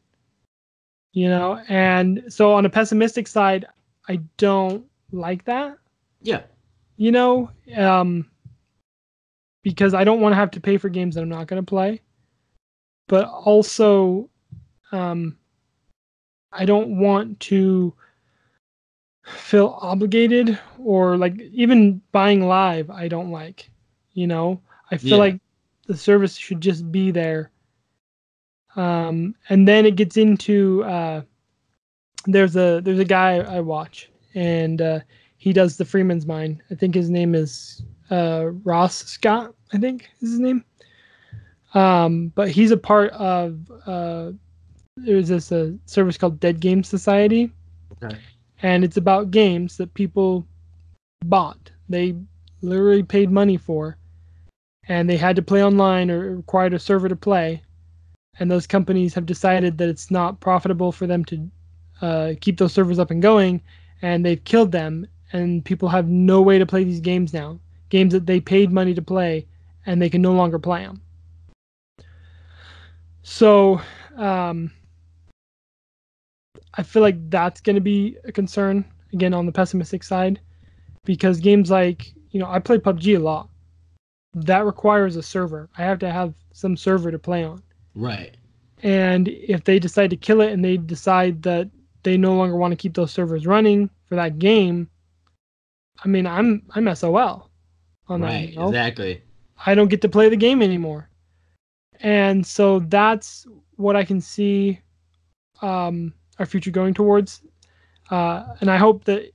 [1.13, 3.65] You know, and so on a pessimistic side,
[4.07, 5.77] I don't like that.
[6.21, 6.41] Yeah.
[6.97, 8.29] You know, um,
[9.63, 11.67] because I don't want to have to pay for games that I'm not going to
[11.67, 12.01] play,
[13.07, 14.29] but also,
[14.91, 15.37] um,
[16.51, 17.93] I don't want to
[19.25, 22.89] feel obligated or like even buying live.
[22.89, 23.69] I don't like.
[24.13, 25.23] You know, I feel Yeah.
[25.25, 25.41] like
[25.85, 27.51] the service should just be there.
[28.75, 31.21] Um, and then it gets into uh,
[32.25, 34.99] there's a there's a guy I watch and uh,
[35.47, 36.61] he does the Freeman's Mind.
[36.71, 37.81] I think his name is
[38.11, 39.55] uh, Ross Scott.
[39.71, 40.61] I think is his name.
[41.73, 44.31] Um, but he's a part of uh,
[44.97, 47.49] there's this uh, service called Dead Game Society,
[47.93, 48.17] Okay.
[48.61, 50.45] and it's about games that people
[51.23, 51.71] bought.
[51.87, 52.13] They
[52.61, 53.97] literally paid money for,
[54.89, 57.63] and they had to play online or required a server to play.
[58.39, 61.49] And those companies have decided that it's not profitable for them to
[62.01, 63.61] uh, keep those servers up and going,
[64.01, 65.07] and they've killed them.
[65.33, 67.59] And people have no way to play these games now.
[67.89, 69.45] Games that they paid money to play,
[69.85, 71.01] and they can no longer play them.
[73.23, 73.81] So,
[74.15, 74.71] um,
[76.75, 80.39] I feel like that's going to be a concern again on the pessimistic side,
[81.05, 83.49] because games like you know I play PUBG a lot.
[84.33, 85.69] That requires a server.
[85.77, 87.61] I have to have some server to play on.
[87.95, 88.37] Right.
[88.83, 91.69] And if they decide to kill it and they decide that
[92.03, 94.87] they no longer want to keep those servers running for that game,
[96.03, 97.49] I mean, I'm I'm SOL
[98.07, 98.27] on that.
[98.27, 98.49] Right.
[98.49, 98.67] you know?
[98.67, 99.21] Exactly.
[99.65, 101.09] I don't get to play the game anymore.
[102.01, 104.79] And so that's what I can see
[105.61, 107.41] um, our future going towards.
[108.11, 109.31] Uh, and I hope that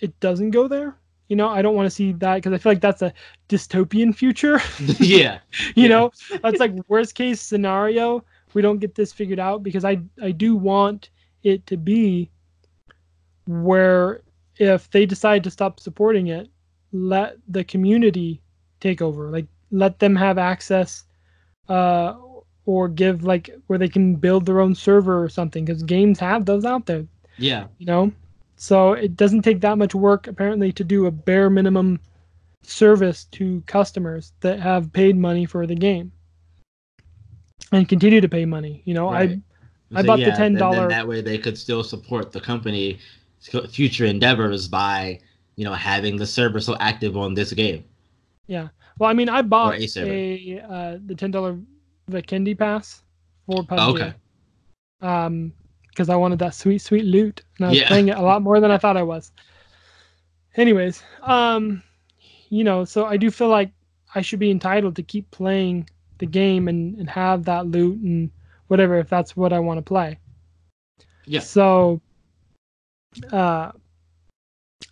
[0.00, 0.94] it doesn't go there.
[1.28, 3.14] You know, I don't want to see that because I feel like that's a
[3.48, 4.60] dystopian future.
[4.98, 5.38] yeah.
[5.74, 5.88] you Yeah.
[5.88, 8.22] know, that's like worst case scenario.
[8.52, 11.08] We don't get this figured out because I I do want
[11.42, 12.30] it to be
[13.46, 14.20] where
[14.58, 16.48] if they decide to stop supporting it,
[16.92, 18.40] let the community
[18.80, 19.30] take over.
[19.30, 21.04] Like let them have access
[21.68, 22.14] uh
[22.66, 26.44] or give like where they can build their own server or something because games have
[26.44, 27.06] those out there
[27.38, 27.66] Yeah.
[27.78, 28.12] you know
[28.56, 32.00] so it doesn't take that much work apparently to do a bare minimum
[32.62, 36.12] service to customers that have paid money for the game
[37.72, 39.30] and continue to pay money you know Right.
[39.94, 42.40] i I bought the yeah, then- then $10 That way they could still support the
[42.40, 42.98] company
[43.68, 45.18] future endeavors by,
[45.56, 47.84] you know, having the server so active on this game.
[48.46, 48.68] Yeah.
[48.98, 51.64] Well i mean i bought a a uh, the $10
[52.10, 53.02] Vikendi pass
[53.46, 53.76] for PUBG.
[53.78, 54.14] Oh, okay.
[55.00, 55.52] um
[55.88, 57.88] because i wanted that sweet sweet loot and i was Yeah.
[57.88, 59.32] playing it a lot more than i thought i was
[60.56, 61.82] anyways um
[62.50, 63.70] you know so i do feel like
[64.14, 65.88] i should be entitled to keep playing
[66.18, 68.30] the game and, and have that loot and
[68.68, 70.18] whatever if that's what i want to play
[71.24, 71.40] Yeah.
[71.40, 72.00] so
[73.32, 73.70] uh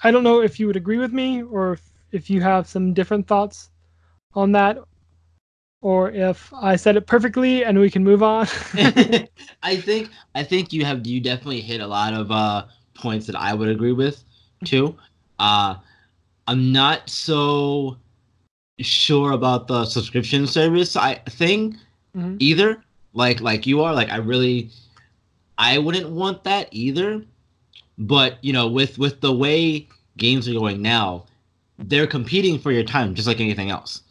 [0.02, 1.82] i don't know if you would agree with me or if,
[2.12, 3.70] if you have some different thoughts
[4.34, 4.78] on that
[5.82, 8.46] or if i said it perfectly and we can move on
[9.62, 12.64] I think I think you have you definitely hit a lot of uh
[12.94, 14.24] points that I would agree with
[14.64, 14.96] too.
[15.38, 15.76] Uh
[16.46, 17.96] I'm not so
[18.80, 21.76] sure about the subscription service I thing
[22.16, 22.36] Mhm.
[22.38, 22.82] either.
[23.12, 24.70] Like like you are like I really
[25.58, 27.24] I wouldn't want that either.
[28.00, 29.86] But, you know, with with the way
[30.16, 31.26] games are going now,
[31.78, 34.02] they're competing for your time just like anything else.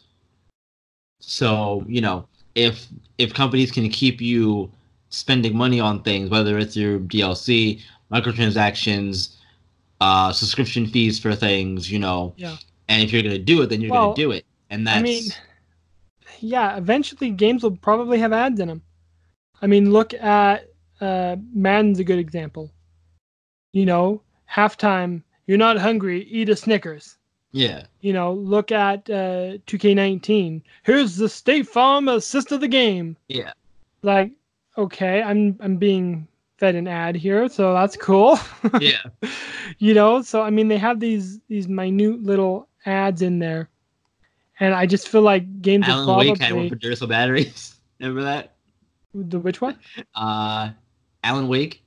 [1.18, 2.86] So, you know, if
[3.18, 4.70] if companies can keep you
[5.10, 7.80] spending money on things, whether it's your DLC,
[8.12, 9.34] microtransactions,
[10.00, 12.32] uh, subscription fees for things, you know.
[12.36, 12.56] Yeah.
[12.88, 15.02] And if you're gonna do it, then you're Well, gonna do it, and that's I
[15.02, 15.24] mean,
[16.40, 18.82] yeah, eventually games will probably have ads in them.
[19.60, 22.72] I mean, look at uh, Madden's a good example.
[23.72, 27.16] You know, halftime, you're not hungry, eat a Snickers.
[27.52, 30.62] yeah, You know, look at uh, 2K19.
[30.82, 33.16] Here's the State Farm assist of the game.
[33.28, 33.52] yeah,
[34.02, 34.32] Like,
[34.76, 36.26] okay, I'm I'm being
[36.58, 38.38] fed an ad here, so that's cool.
[38.80, 39.02] yeah,
[39.78, 43.68] you know, so I mean, they have these these minute little ads in there,
[44.58, 47.74] and I just feel like games Alan Wake had one for Duracell batteries.
[48.00, 48.54] Remember that?
[49.14, 49.76] the which one?
[50.14, 50.70] Uh,
[51.24, 51.79] Alan Wake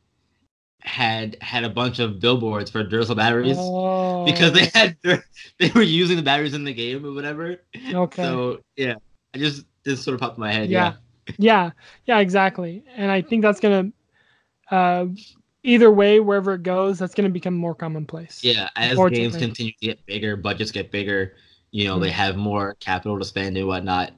[0.83, 5.81] had had a bunch of billboards for Duracell batteries Oh, because they had they were
[5.81, 7.57] using the batteries in the game or whatever.
[7.93, 8.41] okay.
[8.41, 8.95] So yeah,
[9.33, 10.71] I just this sort of popped in my head.
[10.71, 10.95] Yeah.
[11.37, 11.71] yeah,
[12.05, 12.83] yeah, exactly.
[12.95, 13.91] And I think that's gonna,
[14.71, 15.07] uh,
[15.63, 18.43] either way, wherever it goes, that's gonna become more commonplace.
[18.43, 18.67] Yeah, yeah.
[18.75, 21.35] As games continue to get bigger, budgets get bigger.
[21.71, 22.11] You know, they Mhm.
[22.11, 24.11] have more capital to spend and whatnot.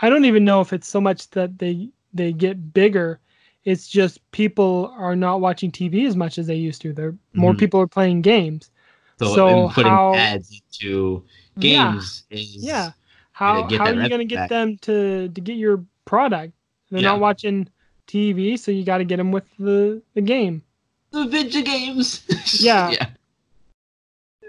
[0.00, 3.20] I don't even know if it's so much that they they get bigger.
[3.66, 6.92] It's just people are not watching TV as much as they used to.
[6.94, 7.58] There more Mhm.
[7.58, 8.70] people are playing games.
[9.18, 11.24] So, So putting how- ads into
[11.56, 12.92] Yeah, games is yeah.
[13.32, 14.48] How how are you gonna get back.
[14.48, 16.54] them to to get your product?
[16.90, 17.08] They're Yeah.
[17.12, 17.68] not watching
[18.06, 20.62] TV, so you got to get them with the the game.
[21.10, 22.22] the video games.
[22.60, 22.90] Yeah.
[22.90, 23.06] yeah,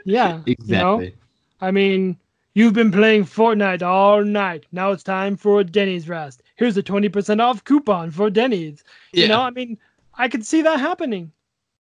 [0.05, 1.05] Yeah, exactly.
[1.05, 1.17] You know?
[1.59, 2.17] I mean,
[2.53, 4.65] you've been playing Fortnite all night.
[4.71, 6.43] Now it's time for a Denny's rest.
[6.57, 8.83] Here's a 20% off coupon for Denny's.
[9.13, 9.23] Yeah.
[9.23, 9.77] You know, I mean,
[10.15, 11.31] I could see that happening.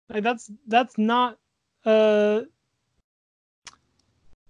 [0.10, 1.38] Like that's that's not
[1.86, 2.44] a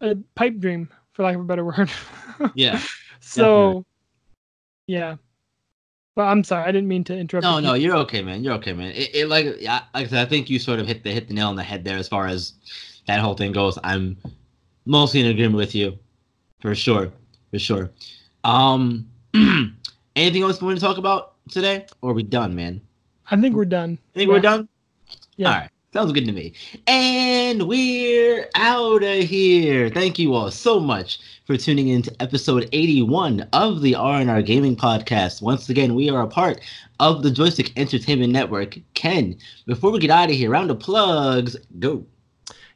[0.01, 1.89] a pipe dream, for lack of a better word.
[2.55, 2.79] yeah.
[3.19, 3.85] so,
[4.87, 5.15] yeah.
[6.15, 7.43] But I'm sorry, I didn't mean to interrupt.
[7.43, 7.63] No, you.
[7.63, 8.43] no, you're okay, man.
[8.43, 8.91] You're okay, man.
[8.91, 11.27] It, it like, yeah, like I said, I think you sort of hit the hit
[11.27, 12.53] the nail on the head there as far as
[13.07, 13.79] that whole thing goes.
[13.83, 14.17] I'm
[14.85, 15.97] mostly in agreement with you,
[16.59, 17.11] for sure,
[17.49, 17.89] for sure.
[18.43, 19.09] Um,
[20.15, 22.81] anything else we want to talk about today, or are we done, man?
[23.29, 23.97] I think we're done.
[24.15, 24.33] I think Yeah.
[24.33, 24.67] we're done.
[25.37, 25.47] Yeah.
[25.49, 25.69] All right.
[25.93, 26.53] Sounds good to me.
[26.87, 29.89] And we're out of here.
[29.89, 34.75] Thank you all so much for tuning in to episode 81 of the R&R Gaming
[34.75, 35.41] Podcast.
[35.43, 36.61] Once again, we are a part
[36.99, 38.79] of the Joystick Entertainment Network.
[38.95, 39.35] Ken,
[39.67, 41.55] before we get out of here, round of plugs.
[41.77, 42.03] Go.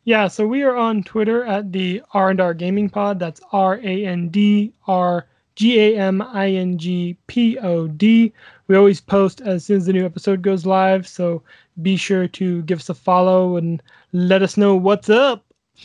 [0.04, 3.18] Yeah, so we are on Twitter at the R and R Gaming Pod.
[3.20, 5.26] That's R A N D R
[5.58, 8.32] G A M I N G P O D.
[8.68, 11.42] We always post as soon as the new episode goes live, so
[11.82, 13.82] be sure to give us a follow and
[14.14, 15.44] let us know what's up.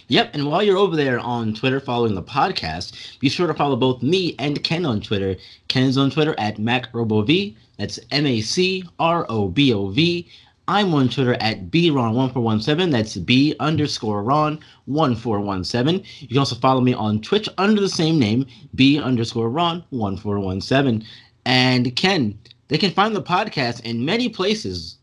[0.08, 3.76] Yep, and while you're over there on Twitter following the podcast, be sure to follow
[3.76, 5.36] both me and Ken on Twitter.
[5.68, 7.56] Ken's on Twitter at MacRoboV.
[7.78, 10.28] That's M A C R O B O V.
[10.68, 12.92] I'm on Twitter at BRon1417.
[12.92, 16.04] That's B underscore Ron 1417.
[16.20, 21.04] You can also follow me on Twitch under the same name, B underscore Ron 1417.
[21.44, 24.98] And Ken, they can find the podcast in many places.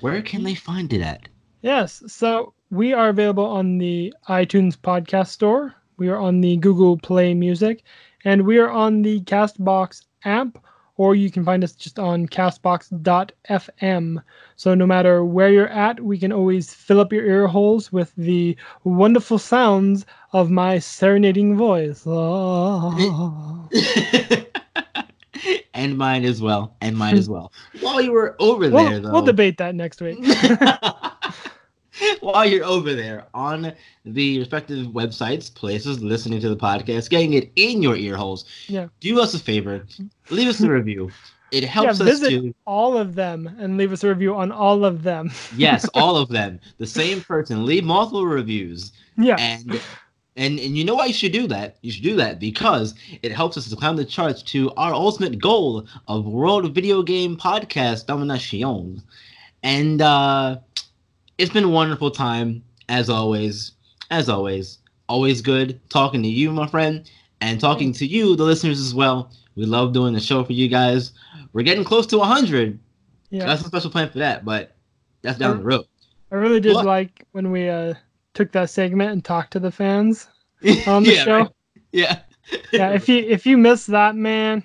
[0.00, 1.28] Where can they find it at?
[1.62, 5.74] Yes, so we are available on the iTunes podcast store.
[5.96, 7.82] We are on the Google Play Music,
[8.24, 10.58] and we are on the Castbox app,
[10.96, 14.22] or you can find us just on castbox.fm.
[14.56, 18.12] So no matter where you're at, we can always fill up your ear holes with
[18.16, 22.06] the wonderful sounds of my serenading voice.
[25.74, 26.76] And mine as well.
[26.80, 27.52] And mine as well.
[27.80, 29.12] While you were over we'll, there, though.
[29.12, 30.18] we'll debate that next week.
[32.20, 33.72] While you're over there on
[34.04, 38.88] the respective websites, places, listening to the podcast, getting it in your ear holes, Yeah.
[39.00, 39.86] do us a favor.
[40.30, 41.10] Leave us a review.
[41.52, 44.84] It helps yeah, us to all of them and leave us a review on all
[44.84, 45.30] of them.
[45.56, 46.58] yes, all of them.
[46.78, 47.64] The same person.
[47.64, 48.90] Leave multiple reviews.
[49.16, 49.36] yeah.
[49.38, 49.80] and
[50.36, 53.30] and and you know why you should do that you should do that because it
[53.30, 58.06] helps us to climb the charts to our ultimate goal of world video game podcast
[58.06, 59.00] domination
[59.62, 60.56] and uh
[61.38, 63.72] it's been a wonderful time as always
[64.10, 64.78] as always
[65.08, 69.30] always good talking to you my friend and talking to you the listeners as well
[69.56, 71.12] we love doing the show for you guys
[71.52, 72.78] we're getting close to 100
[73.30, 73.46] yeah.
[73.46, 74.76] that's a special plan for that but
[75.22, 75.84] that's down the road
[76.32, 76.84] I really did What?
[76.84, 77.94] like when we uh
[78.34, 80.26] took that segment and talked to the fans
[80.86, 81.38] on the yeah, show.
[81.38, 81.50] right.
[81.92, 82.18] yeah
[82.72, 84.64] Yeah, if you if you miss that, man,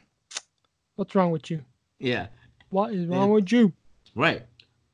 [0.95, 1.61] what's wrong with you?
[1.99, 2.27] yeah
[2.69, 3.15] What is Yeah.
[3.15, 3.71] wrong with you?
[4.15, 4.43] Right.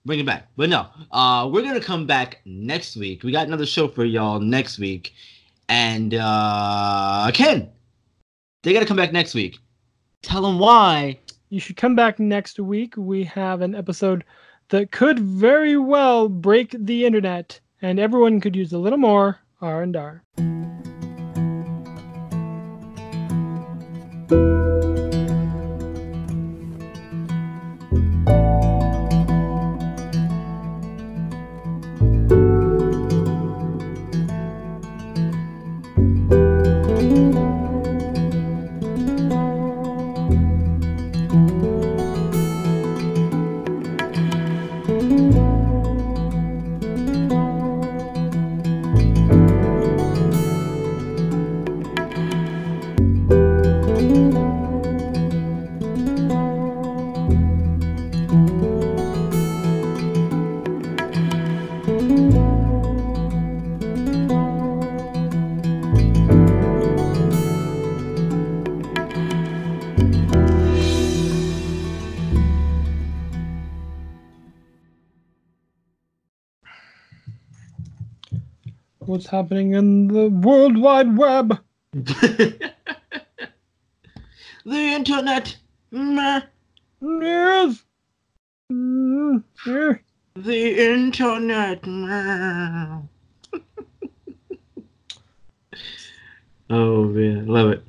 [0.05, 0.49] Bring it back.
[0.55, 3.23] But no, uh, we're gonna come back next week.
[3.23, 5.13] We got another show for y'all next week.
[5.67, 7.71] And uh Ken,
[8.63, 9.57] they gotta come back next week.
[10.21, 11.19] Tell them why.
[11.49, 12.95] You should come back next week.
[12.97, 14.23] We have an episode
[14.69, 19.83] that could very well break the internet, and everyone could use a little more R
[19.83, 20.23] and R.
[79.15, 81.57] What's happening in the World Wide Web?
[81.93, 82.67] the
[84.65, 85.55] internet.
[85.89, 86.41] Meh.
[86.99, 87.81] Yes.
[88.69, 89.41] Mm.
[90.35, 91.87] The internet.
[91.87, 92.97] Meh.
[96.69, 97.85] oh man, love it.